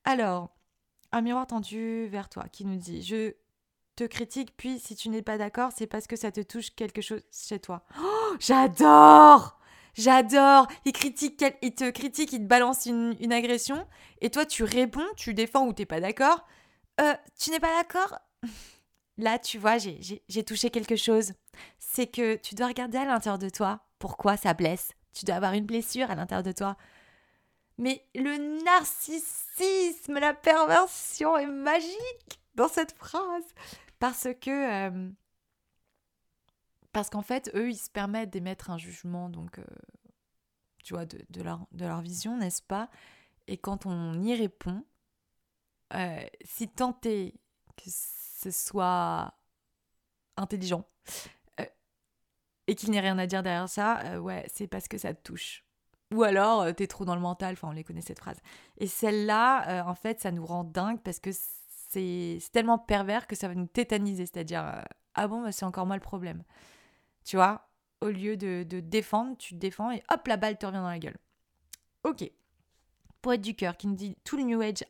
Alors, 0.04 0.50
un 1.12 1.22
miroir 1.22 1.48
tendu 1.48 2.08
vers 2.08 2.30
toi 2.30 2.46
qui 2.52 2.66
nous 2.66 2.78
dit 2.78 3.04
Je 3.04 3.34
te 3.96 4.04
critique, 4.04 4.56
puis 4.58 4.80
si 4.80 4.96
tu 4.96 5.10
n'es 5.10 5.22
pas 5.22 5.38
d'accord, 5.38 5.72
c'est 5.76 5.88
parce 5.88 6.08
que 6.08 6.16
ça 6.16 6.32
te 6.32 6.42
touche 6.42 6.72
quelque 6.72 7.02
chose 7.02 7.22
chez 7.32 7.60
toi. 7.60 7.84
Oh, 8.00 8.36
j'adore 8.40 9.60
J'adore. 9.94 10.68
Il 10.86 10.94
critique, 10.94 11.44
il 11.62 11.76
te 11.76 11.90
critique, 11.90 12.34
il 12.34 12.40
te 12.40 12.46
balance 12.46 12.86
une, 12.86 13.34
agression, 13.34 13.86
et 14.22 14.30
toi 14.30 14.46
tu 14.46 14.64
réponds, 14.64 15.08
tu 15.18 15.34
défends 15.34 15.68
ou 15.68 15.74
t'es 15.74 15.86
pas 15.86 16.00
d'accord. 16.00 16.46
Euh, 17.00 17.14
tu 17.40 17.52
n'es 17.52 17.60
pas 17.60 17.76
d'accord? 17.76 18.20
Là, 19.18 19.38
tu 19.38 19.58
vois, 19.58 19.78
j'ai 19.78 20.44
touché 20.44 20.70
quelque 20.70 20.96
chose. 20.96 21.34
C'est 21.78 22.08
que 22.08 22.36
tu 22.36 22.56
dois 22.56 22.68
regarder 22.68 22.98
à 22.98 23.06
l'intérieur 23.06 23.38
de 23.38 23.50
toi 23.50 23.82
pourquoi 24.00 24.38
ça 24.38 24.54
blesse. 24.54 24.94
Tu 25.14 25.26
dois 25.26 25.36
avoir 25.36 25.54
une 25.54 25.66
blessure 25.66 26.10
à 26.10 26.16
l'intérieur 26.16 26.44
de 26.44 26.52
toi. 26.52 26.78
Mais 27.78 28.06
le 28.16 28.64
narcissisme, 28.64 30.18
la 30.18 30.34
perversion 30.34 31.38
est 31.38 31.46
magique 31.46 32.40
dans 32.56 32.68
cette 32.68 32.94
phrase. 32.94 33.44
Parce 34.00 34.28
que 34.40 34.90
euh, 34.90 35.10
parce 36.92 37.10
qu'en 37.10 37.22
fait, 37.22 37.50
eux, 37.56 37.70
ils 37.70 37.78
se 37.78 37.90
permettent 37.90 38.32
d'émettre 38.32 38.70
un 38.70 38.78
jugement, 38.78 39.30
donc, 39.30 39.60
euh, 39.60 39.66
tu 40.84 40.94
vois, 40.94 41.06
de, 41.06 41.42
leur, 41.42 41.66
de 41.72 41.86
leur 41.86 42.02
vision, 42.02 42.38
n'est-ce 42.38 42.62
pas? 42.62 42.90
Et 43.48 43.58
quand 43.58 43.86
on 43.86 44.22
y 44.22 44.36
répond, 44.36 44.84
euh, 45.94 46.24
si 46.44 46.68
tant 46.68 47.00
est 47.06 47.34
que 47.78 47.90
ce 47.90 48.52
soit 48.52 49.34
intelligent 50.38 50.86
euh, 51.60 51.66
et 52.68 52.76
qu'il 52.76 52.92
n'y 52.92 52.98
ait 52.98 53.02
rien 53.02 53.18
à 53.18 53.28
dire 53.28 53.44
derrière 53.44 53.70
ça, 53.70 54.20
ouais, 54.22 54.46
c'est 54.54 54.68
parce 54.68 54.88
que 54.88 54.98
ça 54.98 55.14
te 55.14 55.22
touche. 55.22 55.66
Ou 56.14 56.24
alors, 56.24 56.76
t'es 56.76 56.88
trop 56.88 57.06
dans 57.06 57.16
le 57.16 57.22
mental, 57.22 57.54
enfin, 57.54 57.70
on 57.70 57.72
les 57.72 57.86
connaît 57.86 58.02
cette 58.02 58.20
phrase. 58.20 58.38
Et 58.78 58.88
celle-là, 58.88 59.86
en 59.88 59.96
fait, 59.96 60.20
ça 60.20 60.32
nous 60.32 60.46
rend 60.46 60.66
dingue 60.66 61.00
parce 61.02 61.20
que 61.20 61.30
c'est 61.32 62.40
tellement 62.52 62.78
pervers 62.78 63.28
que 63.28 63.36
ça 63.36 63.48
va 63.48 63.56
nous 63.56 63.68
tétaniser, 63.68 64.26
c'est-à-dire, 64.26 64.84
ah 65.14 65.28
bon, 65.30 65.42
bah, 65.42 65.54
c'est 65.54 65.64
encore 65.64 65.86
moi 65.86 65.96
le 65.96 66.02
problème. 66.02 66.44
Tu 67.24 67.36
vois, 67.36 67.70
au 68.02 68.08
lieu 68.08 68.38
de, 68.38 68.64
défendre, 68.80 69.38
tu 69.38 69.54
te 69.54 69.60
défends 69.60 69.92
et 69.92 70.04
hop, 70.12 70.28
la 70.28 70.38
balle 70.38 70.58
te 70.58 70.66
revient 70.66 70.80
dans 70.80 70.90
la 70.90 71.00
gueule. 71.00 71.18
Ok. 72.04 72.30
Poète 73.22 73.42
du 73.42 73.56
cœur 73.56 73.78
qui 73.78 73.88
nous 73.88 73.96
dit 73.96 74.18
tout 74.24 74.36
le 74.38 74.44
New 74.44 74.62
Age, 74.62 74.84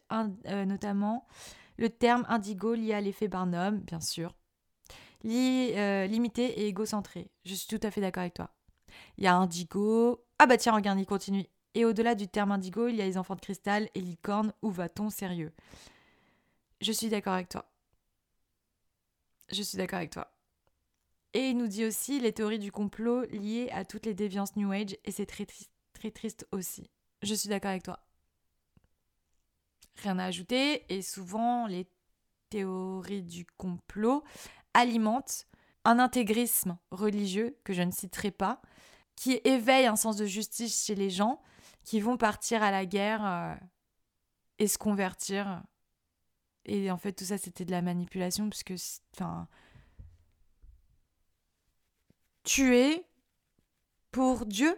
euh, 0.47 0.65
notamment 0.65 1.27
le 1.77 1.89
terme 1.89 2.25
indigo 2.29 2.73
lié 2.73 2.93
à 2.93 3.01
l'effet 3.01 3.27
Barnum, 3.27 3.79
bien 3.79 3.99
sûr. 3.99 4.33
Euh, 5.25 6.07
limité 6.07 6.45
et 6.61 6.67
égocentré. 6.67 7.29
Je 7.45 7.53
suis 7.53 7.67
tout 7.67 7.85
à 7.85 7.91
fait 7.91 8.01
d'accord 8.01 8.21
avec 8.21 8.33
toi. 8.33 8.49
Il 9.17 9.23
y 9.23 9.27
a 9.27 9.35
indigo. 9.35 10.23
Ah 10.39 10.47
bah 10.47 10.57
tiens, 10.57 10.73
regarde, 10.73 10.99
il 10.99 11.05
continue. 11.05 11.45
Et 11.73 11.85
au-delà 11.85 12.15
du 12.15 12.27
terme 12.27 12.51
indigo, 12.51 12.87
il 12.87 12.95
y 12.95 13.01
a 13.01 13.05
les 13.05 13.17
enfants 13.17 13.35
de 13.35 13.41
cristal 13.41 13.89
et 13.93 14.01
licorne. 14.01 14.53
Où 14.61 14.71
va-t-on 14.71 15.09
sérieux? 15.09 15.53
Je 16.81 16.91
suis 16.91 17.09
d'accord 17.09 17.33
avec 17.33 17.49
toi. 17.49 17.65
Je 19.51 19.61
suis 19.61 19.77
d'accord 19.77 19.97
avec 19.97 20.11
toi. 20.11 20.31
Et 21.33 21.49
il 21.49 21.57
nous 21.57 21.67
dit 21.67 21.85
aussi 21.85 22.19
les 22.19 22.33
théories 22.33 22.59
du 22.59 22.71
complot 22.71 23.23
liées 23.25 23.69
à 23.71 23.85
toutes 23.85 24.05
les 24.05 24.13
déviances 24.13 24.55
New 24.55 24.71
Age, 24.71 24.97
et 25.05 25.11
c'est 25.11 25.25
très, 25.25 25.47
très 25.93 26.11
triste 26.11 26.45
aussi. 26.51 26.89
Je 27.21 27.33
suis 27.33 27.49
d'accord 27.49 27.71
avec 27.71 27.83
toi. 27.83 27.99
Rien 29.97 30.19
à 30.19 30.25
ajouter, 30.25 30.83
et 30.93 31.01
souvent 31.01 31.67
les 31.67 31.87
théories 32.49 33.23
du 33.23 33.45
complot 33.57 34.23
alimentent 34.73 35.47
un 35.85 35.99
intégrisme 35.99 36.77
religieux 36.91 37.57
que 37.63 37.73
je 37.73 37.81
ne 37.81 37.91
citerai 37.91 38.31
pas, 38.31 38.61
qui 39.15 39.39
éveille 39.43 39.85
un 39.85 39.95
sens 39.95 40.17
de 40.17 40.25
justice 40.25 40.85
chez 40.85 40.95
les 40.95 41.09
gens 41.09 41.41
qui 41.83 41.99
vont 41.99 42.17
partir 42.17 42.61
à 42.61 42.71
la 42.71 42.85
guerre 42.85 43.25
euh, 43.25 43.55
et 44.59 44.67
se 44.67 44.77
convertir. 44.77 45.63
Et 46.65 46.91
en 46.91 46.97
fait, 46.97 47.13
tout 47.13 47.25
ça, 47.25 47.37
c'était 47.37 47.65
de 47.65 47.71
la 47.71 47.81
manipulation, 47.81 48.49
puisque, 48.49 48.73
enfin, 49.15 49.47
tuer 52.43 53.05
pour 54.11 54.45
Dieu? 54.45 54.77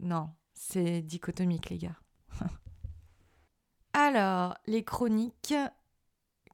Non, 0.00 0.30
c'est 0.54 1.02
dichotomique, 1.02 1.70
les 1.70 1.78
gars. 1.78 1.96
Alors, 3.92 4.56
les 4.66 4.84
chroniques 4.84 5.54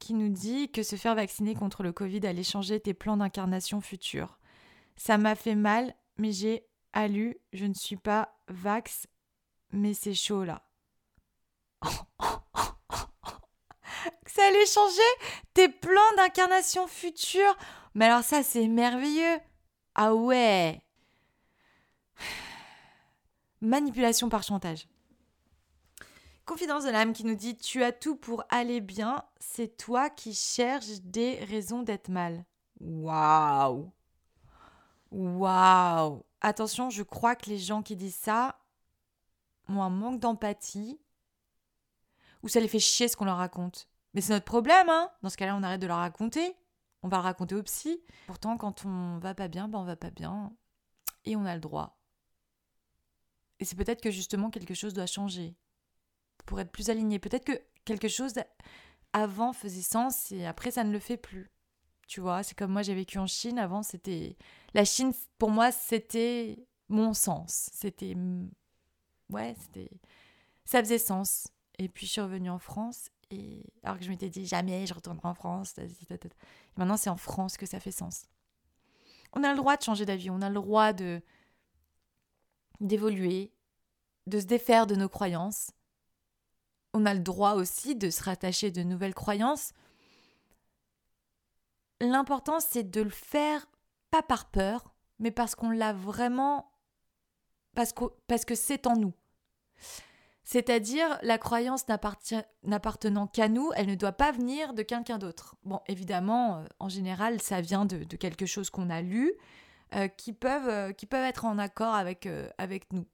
qui 0.01 0.15
nous 0.15 0.29
dit 0.29 0.71
que 0.71 0.83
se 0.83 0.97
faire 0.97 1.15
vacciner 1.15 1.55
contre 1.55 1.83
le 1.83 1.93
Covid 1.93 2.27
allait 2.27 2.43
changer 2.43 2.81
tes 2.81 2.95
plans 2.95 3.17
d'incarnation 3.17 3.81
futurs. 3.81 4.39
Ça 4.97 5.19
m'a 5.19 5.35
fait 5.35 5.55
mal, 5.55 5.95
mais 6.17 6.33
j'ai 6.33 6.67
allu, 6.93 7.39
je 7.53 7.65
ne 7.65 7.75
suis 7.75 7.97
pas 7.97 8.37
vax, 8.49 9.07
mais 9.71 9.95
c'est 9.95 10.15
chaud 10.15 10.45
là. 10.45 10.63
ça 14.27 14.43
allait 14.47 14.67
changer 14.67 15.01
tes 15.55 15.69
plans 15.69 16.17
d'incarnation 16.17 16.87
futurs. 16.87 17.57
Mais 17.95 18.07
alors 18.07 18.23
ça, 18.23 18.43
c'est 18.43 18.69
merveilleux. 18.69 19.39
Ah 20.01 20.15
ouais. 20.15 20.81
Manipulation 23.61 24.29
par 24.29 24.45
chantage. 24.45 24.87
Confidence 26.47 26.85
de 26.85 26.91
l'âme 26.91 27.13
qui 27.13 27.25
nous 27.25 27.35
dit 27.35 27.57
Tu 27.57 27.83
as 27.83 27.91
tout 27.91 28.15
pour 28.15 28.45
aller 28.49 28.81
bien, 28.81 29.25
c'est 29.41 29.77
toi 29.77 30.09
qui 30.09 30.35
cherches 30.35 31.01
des 31.03 31.45
raisons 31.47 31.83
d'être 31.83 32.11
mal. 32.11 32.45
Waouh 32.81 33.91
Waouh 35.11 36.25
Attention, 36.43 36.91
je 36.91 37.03
crois 37.03 37.35
que 37.35 37.51
les 37.51 37.59
gens 37.59 37.83
qui 37.83 37.97
disent 37.97 38.15
ça 38.15 38.57
ont 39.69 39.83
un 39.83 39.91
manque 39.91 40.21
d'empathie 40.21 41.01
ou 42.45 42.49
ça 42.49 42.61
les 42.61 42.69
fait 42.69 42.79
chier 42.79 43.09
ce 43.09 43.17
qu'on 43.17 43.25
leur 43.25 43.39
raconte. 43.39 43.89
Mais 44.15 44.21
c'est 44.21 44.33
notre 44.33 44.45
problème, 44.45 44.89
hein 44.89 45.11
Dans 45.23 45.29
ce 45.29 45.37
cas-là, 45.37 45.57
on 45.57 45.65
arrête 45.65 45.83
de 45.83 45.89
leur 45.89 45.99
raconter. 45.99 46.55
On 47.03 47.09
va 47.09 47.21
raconter 47.21 47.55
au 47.55 47.63
psy. 47.63 48.03
Pourtant, 48.27 48.57
quand 48.57 48.85
on 48.85 49.19
va 49.19 49.35
pas 49.35 49.49
bien, 49.49 49.69
ben 49.69 49.79
on 49.79 49.85
va 49.85 49.97
pas 49.97 50.11
bien. 50.11 50.53
Et 51.25 51.37
on 51.37 51.45
a 51.45 51.55
le 51.55 51.61
droit. 51.61 52.01
Et 53.61 53.65
c'est 53.65 53.77
peut-être 53.77 54.01
que 54.01 54.11
justement 54.11 54.51
quelque 54.51 54.75
chose 54.75 54.95
doit 54.95 55.07
changer 55.07 55.57
pour 56.47 56.61
être 56.61 56.73
plus 56.73 56.91
aligné. 56.91 57.19
Peut-être 57.19 57.45
que 57.45 57.61
quelque 57.85 58.09
chose 58.09 58.35
avant 59.13 59.53
faisait 59.53 59.83
sens 59.83 60.33
et 60.33 60.47
après 60.47 60.71
ça 60.71 60.85
ne 60.85 60.93
le 60.93 60.99
fait 60.99 61.17
plus. 61.17 61.51
Tu 62.09 62.21
vois, 62.21 62.43
c'est 62.43 62.57
comme 62.57 62.73
moi 62.73 62.83
j'ai 62.83 62.95
vécu 62.95 63.19
en 63.19 63.27
Chine. 63.27 63.59
Avant, 63.59 63.83
c'était. 63.83 64.37
La 64.73 64.85
Chine, 64.85 65.13
pour 65.39 65.51
moi, 65.51 65.71
c'était 65.71 66.67
mon 66.89 67.13
sens. 67.13 67.69
C'était. 67.75 68.17
Ouais, 69.29 69.55
c'était. 69.61 69.91
Ça 70.65 70.81
faisait 70.81 70.99
sens. 70.99 71.49
Et 71.79 71.89
puis 71.89 72.07
je 72.07 72.13
suis 72.13 72.21
revenue 72.21 72.51
en 72.51 72.59
France. 72.59 73.11
Alors 73.83 73.99
que 73.99 74.05
je 74.05 74.11
m'étais 74.11 74.29
dit 74.29 74.47
jamais 74.47 74.87
je 74.87 74.95
retournerai 74.95 75.29
en 75.29 75.35
France. 75.35 75.77
Et 75.79 75.89
maintenant, 76.77 76.97
c'est 76.97 77.11
en 77.11 77.17
France 77.17 77.57
que 77.57 77.67
ça 77.67 77.81
fait 77.81 77.91
sens. 77.91 78.25
On 79.35 79.45
a 79.45 79.51
le 79.51 79.57
droit 79.57 79.77
de 79.77 79.83
changer 79.83 80.07
d'avis. 80.07 80.31
On 80.31 80.43
a 80.43 80.49
le 80.49 80.55
droit 80.55 80.93
de 80.93 81.23
d'évoluer, 82.81 83.53
de 84.29 84.39
se 84.39 84.45
défaire 84.45 84.87
de 84.87 84.95
nos 84.95 85.09
croyances 85.09 85.73
on 86.95 87.07
a 87.07 87.15
le 87.15 87.21
droit 87.21 87.53
aussi 87.53 87.95
de 87.95 88.11
se 88.11 88.23
rattacher 88.23 88.71
de 88.71 88.83
nouvelles 88.83 89.15
croyances. 89.15 89.73
L'important, 92.01 92.61
c'est 92.61 92.91
de 92.91 93.03
le 93.03 93.11
faire 93.11 93.69
pas 94.11 94.23
par 94.23 94.51
peur, 94.51 94.95
mais 95.19 95.31
parce 95.31 95.55
qu'on 95.55 95.71
l'a 95.71 95.93
vraiment, 95.93 96.71
parce 97.75 97.93
que 97.93 98.05
parce 98.27 98.45
que 98.45 98.55
c'est 98.55 98.87
en 98.87 98.97
nous. 98.97 99.13
C'est-à-dire, 100.51 101.19
la 101.21 101.37
croyance 101.37 101.85
n'appartenant 102.63 103.27
qu'à 103.27 103.51
nous, 103.51 103.71
elle 103.77 103.87
ne 103.87 103.95
doit 103.95 104.13
pas 104.13 104.33
venir 104.33 104.73
de 104.73 104.83
quelqu'un 104.83 105.19
d'autre. 105.19 105.57
Bon, 105.63 105.81
évidemment, 105.89 106.57
euh, 106.57 106.65
en 106.79 106.89
général, 106.89 107.43
ça 107.43 107.61
vient 107.61 107.85
de, 107.85 108.03
quelque 108.17 108.47
chose 108.47 108.71
qu'on 108.71 108.89
a 108.89 109.03
lu, 109.03 109.35
euh, 109.95 110.09
qui, 110.09 110.33
peuvent, 110.33 110.71
euh, 110.71 110.93
qui 110.93 111.05
peuvent 111.05 111.27
être 111.27 111.45
en 111.45 111.59
accord 111.59 111.95
avec, 111.95 112.27
avec 112.57 112.91
nous. 112.95 113.05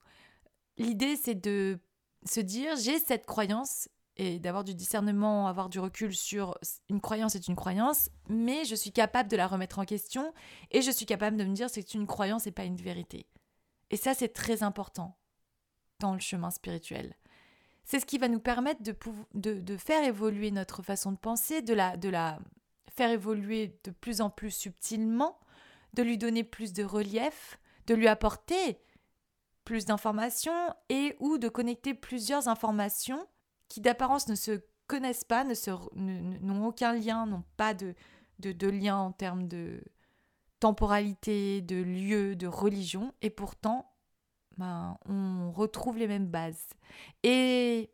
L'idée, 0.79 1.17
c'est 1.17 1.35
de 1.35 1.81
se 2.25 2.39
dire 2.39 2.77
j'ai 2.77 3.01
cette 3.01 3.27
croyance 3.27 3.89
et 4.17 4.39
d'avoir 4.39 4.63
du 4.63 4.77
discernement, 4.77 5.49
avoir 5.49 5.69
du 5.69 5.81
recul 5.81 6.15
sur 6.15 6.57
une 6.89 7.01
croyance 7.01 7.35
est 7.35 7.49
une 7.49 7.57
croyance, 7.57 8.11
mais 8.29 8.65
je 8.65 8.77
suis 8.77 8.93
capable 8.93 9.29
de 9.29 9.37
la 9.37 9.49
remettre 9.49 9.81
en 9.81 9.85
question 9.85 10.33
et 10.71 10.83
je 10.83 10.91
suis 10.93 11.05
capable 11.05 11.37
de 11.37 11.43
me 11.43 11.53
dire 11.53 11.69
c'est 11.69 11.95
une 11.95 12.07
croyance 12.07 12.47
et 12.47 12.53
pas 12.53 12.63
une 12.63 12.77
vérité. 12.77 13.27
Et 13.91 13.97
ça, 13.97 14.15
c'est 14.15 14.33
très 14.33 14.63
important 14.63 15.19
dans 15.99 16.13
le 16.15 16.21
chemin 16.21 16.53
spirituel. 16.53 17.17
C'est 17.85 18.01
ce 18.01 18.07
qui 18.07 18.19
va 18.19 18.29
nous 18.29 18.41
permettre 18.41 18.83
de, 18.83 18.95
de, 19.35 19.77
faire 19.77 20.05
évoluer 20.05 20.51
notre 20.51 20.83
façon 20.83 21.13
de 21.13 21.19
penser, 21.19 21.61
de 21.61 21.75
la, 21.75 21.97
de 21.97 22.09
la 22.09 22.39
faire 22.91 23.11
évoluer 23.11 23.79
de 23.85 23.91
plus 23.91 24.21
en 24.21 24.31
plus 24.31 24.51
subtilement, 24.51 25.39
de 25.93 26.03
lui 26.03 26.17
donner 26.17 26.45
plus 26.45 26.73
de 26.73 26.83
relief, 26.83 27.59
de 27.87 27.95
lui 27.95 28.09
apporter 28.09 28.79
plus 29.65 29.85
d'informations 29.85 30.75
et 30.89 31.17
ou 31.21 31.39
de 31.39 31.49
connecter 31.49 31.95
plusieurs 31.95 32.49
informations 32.49 33.27
qui 33.69 33.81
d'apparence 33.81 34.29
ne 34.29 34.35
se 34.35 34.63
connaissent 34.87 35.25
pas, 35.25 35.45
n'ont 35.95 36.67
aucun 36.67 36.93
lien, 36.93 37.27
n'ont 37.27 37.45
pas 37.57 37.75
de, 37.75 37.95
de, 38.39 38.69
lien 38.69 38.97
en 38.97 39.13
termes 39.13 39.49
de 39.49 39.83
temporalité, 40.61 41.63
de 41.63 41.77
lieu, 41.77 42.37
de 42.37 42.47
religion, 42.47 43.15
et 43.23 43.31
pourtant, 43.31 43.94
ben, 44.57 44.99
on 45.07 45.51
retrouve 45.53 45.99
les 45.99 46.07
mêmes 46.07 46.29
bases. 46.29 46.69
Et 47.23 47.91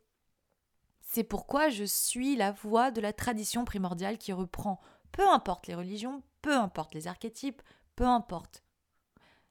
c'est 1.00 1.24
pourquoi 1.24 1.68
je 1.68 1.84
suis 1.84 2.36
la 2.36 2.52
voie 2.52 2.90
de 2.90 3.00
la 3.00 3.12
tradition 3.12 3.64
primordiale 3.64 4.18
qui 4.18 4.32
reprend, 4.32 4.80
peu 5.12 5.28
importe 5.28 5.66
les 5.66 5.74
religions, 5.74 6.22
peu 6.42 6.54
importe 6.54 6.94
les 6.94 7.06
archétypes, 7.06 7.62
peu 7.96 8.06
importe 8.06 8.62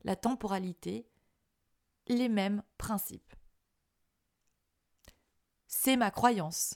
la 0.03 0.15
temporalité, 0.15 1.07
les 2.07 2.29
mêmes 2.29 2.63
principes. 2.77 3.35
C'est 5.67 5.97
ma 5.97 6.11
croyance. 6.11 6.75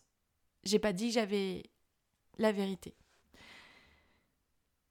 J'ai 0.64 0.80
pas 0.80 0.94
dit 0.94 1.08
que 1.08 1.14
j'avais 1.14 1.64
la 2.38 2.52
vérité. 2.52 2.96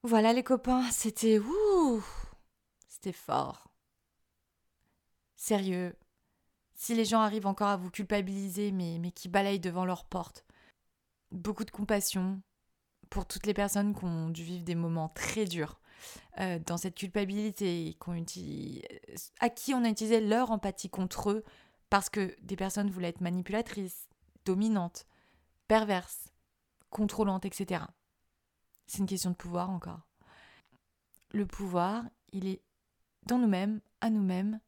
Voilà 0.02 0.32
les 0.32 0.42
copains, 0.42 0.90
c'était 0.90 1.38
ouh, 1.38 2.04
c'était 2.88 3.12
fort. 3.12 3.71
Sérieux, 5.42 5.96
si 6.76 6.94
les 6.94 7.04
gens 7.04 7.20
arrivent 7.20 7.48
encore 7.48 7.66
à 7.66 7.76
vous 7.76 7.90
culpabiliser, 7.90 8.70
mais, 8.70 9.10
qui 9.10 9.28
balayent 9.28 9.58
devant 9.58 9.84
leur 9.84 10.04
porte, 10.04 10.46
beaucoup 11.32 11.64
de 11.64 11.72
compassion 11.72 12.40
pour 13.10 13.26
toutes 13.26 13.46
les 13.46 13.52
personnes 13.52 13.92
qui 13.92 14.04
ont 14.04 14.28
dû 14.28 14.44
vivre 14.44 14.62
des 14.62 14.76
moments 14.76 15.08
très 15.08 15.44
durs 15.46 15.80
euh, 16.38 16.60
dans 16.60 16.76
cette 16.76 16.94
culpabilité, 16.94 17.98
à 19.40 19.50
qui 19.50 19.74
on 19.74 19.82
a 19.82 19.88
utilisé 19.88 20.20
leur 20.20 20.52
empathie 20.52 20.90
contre 20.90 21.30
eux 21.30 21.44
parce 21.90 22.08
que 22.08 22.36
des 22.42 22.54
personnes 22.54 22.90
voulaient 22.90 23.08
être 23.08 23.20
manipulatrices, 23.20 24.08
dominantes, 24.44 25.08
perverses, 25.66 26.32
contrôlantes, 26.88 27.46
etc. 27.46 27.82
C'est 28.86 28.98
une 28.98 29.06
question 29.06 29.30
de 29.30 29.36
pouvoir 29.36 29.70
encore. 29.70 30.06
Le 31.32 31.46
pouvoir, 31.46 32.04
il 32.30 32.46
est 32.46 32.62
dans 33.26 33.38
nous-mêmes, 33.38 33.80
à 34.00 34.08
nous-mêmes, 34.08 34.60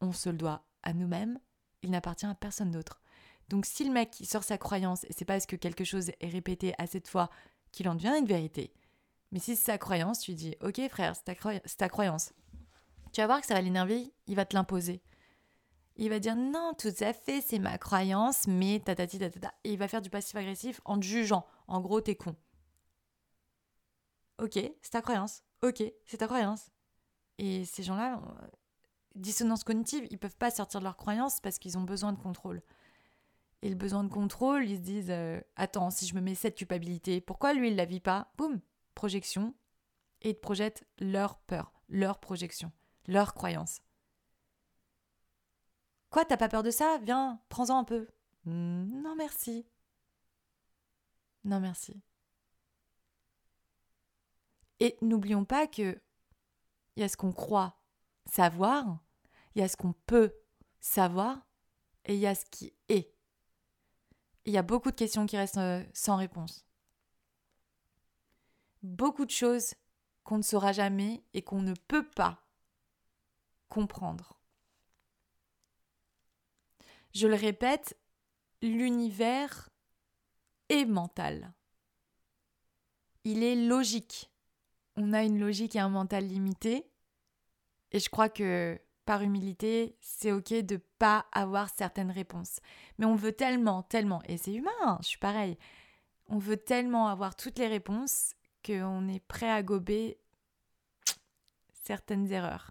on 0.00 0.12
se 0.12 0.30
le 0.30 0.36
doit 0.36 0.64
à 0.82 0.92
nous-mêmes, 0.92 1.38
il 1.82 1.90
n'appartient 1.90 2.26
à 2.26 2.34
personne 2.34 2.70
d'autre. 2.70 3.00
Donc 3.48 3.66
si 3.66 3.84
le 3.84 3.92
mec 3.92 4.14
sort 4.24 4.44
sa 4.44 4.58
croyance, 4.58 5.04
et 5.04 5.12
c'est 5.12 5.24
parce 5.24 5.46
que 5.46 5.56
quelque 5.56 5.84
chose 5.84 6.10
est 6.20 6.28
répété 6.28 6.74
à 6.78 6.86
cette 6.86 7.08
fois 7.08 7.30
qu'il 7.72 7.88
en 7.88 7.94
devient 7.94 8.14
une 8.18 8.26
vérité, 8.26 8.72
mais 9.30 9.38
si 9.38 9.56
c'est 9.56 9.72
sa 9.72 9.78
croyance, 9.78 10.20
tu 10.20 10.34
dis 10.34 10.56
Ok, 10.62 10.80
frère, 10.88 11.14
c'est 11.14 11.24
ta, 11.76 11.88
croyance. 11.88 12.32
Tu 13.12 13.20
vas 13.20 13.26
voir 13.26 13.40
que 13.40 13.46
ça 13.46 13.54
va 13.54 13.60
l'énerver, 13.60 14.12
il 14.26 14.36
va 14.36 14.44
te 14.44 14.56
l'imposer. 14.56 15.02
Il 15.96 16.10
va 16.10 16.18
dire 16.18 16.36
Non, 16.36 16.72
tout 16.78 16.94
à 17.00 17.12
fait, 17.12 17.40
c'est 17.40 17.58
ma 17.58 17.76
croyance, 17.78 18.46
mais 18.46 18.80
tatati 18.80 19.18
tatata. 19.18 19.52
Et 19.64 19.72
il 19.72 19.78
va 19.78 19.88
faire 19.88 20.02
du 20.02 20.10
passif-agressif 20.10 20.80
en 20.84 20.98
te 20.98 21.04
jugeant. 21.04 21.46
En 21.66 21.80
gros, 21.80 22.00
t'es 22.00 22.14
con. 22.14 22.36
Ok, 24.38 24.54
c'est 24.54 24.90
ta 24.90 25.02
croyance. 25.02 25.42
Ok, 25.62 25.82
c'est 26.06 26.18
ta 26.18 26.26
croyance. 26.26 26.70
Et 27.38 27.64
ces 27.64 27.82
gens-là, 27.82 28.20
dissonance 29.18 29.64
cognitive, 29.64 30.06
ils 30.10 30.18
peuvent 30.18 30.36
pas 30.36 30.50
sortir 30.50 30.80
de 30.80 30.84
leurs 30.84 30.96
croyances 30.96 31.40
parce 31.40 31.58
qu'ils 31.58 31.78
ont 31.78 31.82
besoin 31.82 32.12
de 32.12 32.18
contrôle. 32.18 32.62
Et 33.62 33.68
le 33.68 33.74
besoin 33.74 34.04
de 34.04 34.12
contrôle, 34.12 34.68
ils 34.68 34.76
se 34.76 34.82
disent 34.82 35.10
euh, 35.10 35.40
Attends, 35.56 35.90
si 35.90 36.06
je 36.06 36.14
me 36.14 36.20
mets 36.20 36.34
cette 36.34 36.56
culpabilité, 36.56 37.20
pourquoi 37.20 37.54
lui, 37.54 37.68
il 37.68 37.76
la 37.76 37.84
vit 37.84 38.00
pas? 38.00 38.32
Boum 38.36 38.60
Projection. 38.94 39.54
Et 40.22 40.30
ils 40.30 40.34
te 40.34 40.40
projettent 40.40 40.84
leur 40.98 41.38
peur, 41.38 41.72
leur 41.88 42.18
projection, 42.18 42.72
leur 43.06 43.34
croyance. 43.34 43.80
Quoi, 46.10 46.24
t'as 46.24 46.36
pas 46.36 46.48
peur 46.48 46.62
de 46.62 46.70
ça? 46.70 46.98
Viens, 47.02 47.40
prends-en 47.48 47.78
un 47.78 47.84
peu. 47.84 48.08
Hmm, 48.44 49.00
non, 49.02 49.14
merci. 49.16 49.66
Non, 51.44 51.60
merci. 51.60 52.02
Et 54.80 54.96
n'oublions 55.02 55.44
pas 55.44 55.66
que 55.66 56.00
il 56.96 57.00
y 57.00 57.04
a 57.04 57.08
ce 57.08 57.16
qu'on 57.16 57.32
croit 57.32 57.76
savoir, 58.26 58.98
il 59.58 59.62
y 59.62 59.64
a 59.64 59.68
ce 59.68 59.76
qu'on 59.76 59.92
peut 60.06 60.32
savoir, 60.78 61.44
et 62.04 62.14
il 62.14 62.20
y 62.20 62.28
a 62.28 62.36
ce 62.36 62.44
qui 62.44 62.72
est. 62.88 63.12
Il 64.44 64.52
y 64.52 64.56
a 64.56 64.62
beaucoup 64.62 64.92
de 64.92 64.96
questions 64.96 65.26
qui 65.26 65.36
restent 65.36 65.58
euh, 65.58 65.84
sans 65.92 66.14
réponse. 66.14 66.64
Beaucoup 68.84 69.24
de 69.24 69.32
choses 69.32 69.74
qu'on 70.22 70.38
ne 70.38 70.42
saura 70.42 70.70
jamais 70.70 71.24
et 71.34 71.42
qu'on 71.42 71.60
ne 71.60 71.74
peut 71.88 72.08
pas 72.08 72.46
comprendre. 73.68 74.40
Je 77.12 77.26
le 77.26 77.34
répète, 77.34 77.98
l'univers 78.62 79.70
est 80.68 80.84
mental. 80.84 81.52
Il 83.24 83.42
est 83.42 83.56
logique. 83.56 84.30
On 84.94 85.12
a 85.12 85.24
une 85.24 85.40
logique 85.40 85.74
et 85.74 85.80
un 85.80 85.88
mental 85.88 86.28
limité. 86.28 86.88
Et 87.90 87.98
je 87.98 88.08
crois 88.08 88.28
que 88.28 88.80
par 89.08 89.22
humilité, 89.22 89.96
c'est 90.02 90.32
ok 90.32 90.52
de 90.52 90.76
pas 90.98 91.24
avoir 91.32 91.70
certaines 91.70 92.10
réponses. 92.10 92.60
Mais 92.98 93.06
on 93.06 93.14
veut 93.14 93.32
tellement, 93.32 93.82
tellement, 93.82 94.20
et 94.28 94.36
c'est 94.36 94.52
humain, 94.52 94.70
hein, 94.82 94.98
je 95.00 95.06
suis 95.06 95.18
pareil, 95.18 95.56
on 96.28 96.36
veut 96.36 96.58
tellement 96.58 97.08
avoir 97.08 97.34
toutes 97.34 97.58
les 97.58 97.68
réponses 97.68 98.34
qu'on 98.62 99.08
est 99.08 99.24
prêt 99.26 99.50
à 99.50 99.62
gober 99.62 100.18
certaines 101.72 102.30
erreurs. 102.30 102.70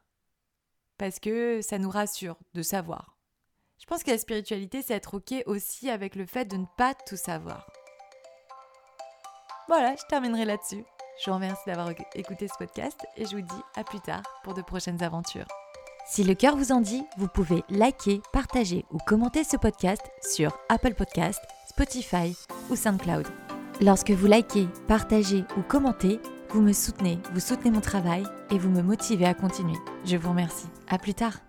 Parce 0.99 1.17
que 1.17 1.61
ça 1.63 1.79
nous 1.79 1.89
rassure 1.89 2.37
de 2.53 2.61
savoir. 2.61 3.17
Je 3.79 3.87
pense 3.87 4.03
que 4.03 4.11
la 4.11 4.19
spiritualité, 4.19 4.83
c'est 4.83 4.93
être 4.93 5.15
ok 5.15 5.41
aussi 5.47 5.89
avec 5.89 6.15
le 6.15 6.27
fait 6.27 6.45
de 6.45 6.57
ne 6.57 6.67
pas 6.77 6.93
tout 6.93 7.17
savoir. 7.17 7.67
Voilà, 9.67 9.95
je 9.95 10.05
terminerai 10.07 10.45
là-dessus. 10.45 10.85
Je 11.25 11.31
vous 11.31 11.35
remercie 11.35 11.65
d'avoir 11.65 11.89
écouté 12.13 12.47
ce 12.47 12.57
podcast 12.59 13.07
et 13.15 13.25
je 13.25 13.37
vous 13.37 13.41
dis 13.41 13.61
à 13.75 13.83
plus 13.83 14.01
tard 14.01 14.21
pour 14.43 14.53
de 14.53 14.61
prochaines 14.61 15.01
aventures. 15.01 15.47
Si 16.09 16.23
le 16.23 16.35
cœur 16.35 16.55
vous 16.55 16.71
en 16.71 16.79
dit, 16.79 17.03
vous 17.17 17.27
pouvez 17.27 17.63
liker, 17.69 18.21
partager 18.31 18.85
ou 18.91 18.97
commenter 18.97 19.43
ce 19.43 19.57
podcast 19.57 20.01
sur 20.21 20.57
Apple 20.69 20.93
Podcast, 20.93 21.41
Spotify 21.67 22.35
ou 22.69 22.75
SoundCloud. 22.75 23.27
Lorsque 23.81 24.11
vous 24.11 24.27
likez, 24.27 24.67
partagez 24.87 25.43
ou 25.57 25.61
commentez, 25.61 26.19
vous 26.49 26.61
me 26.61 26.71
soutenez, 26.71 27.19
vous 27.33 27.41
soutenez 27.41 27.71
mon 27.71 27.81
travail 27.81 28.23
et 28.51 28.57
vous 28.57 28.69
me 28.69 28.81
motivez 28.81 29.25
à 29.25 29.33
continuer. 29.33 29.77
Je 30.05 30.15
vous 30.15 30.29
remercie. 30.29 30.67
À 30.87 30.97
plus 30.97 31.13
tard. 31.13 31.46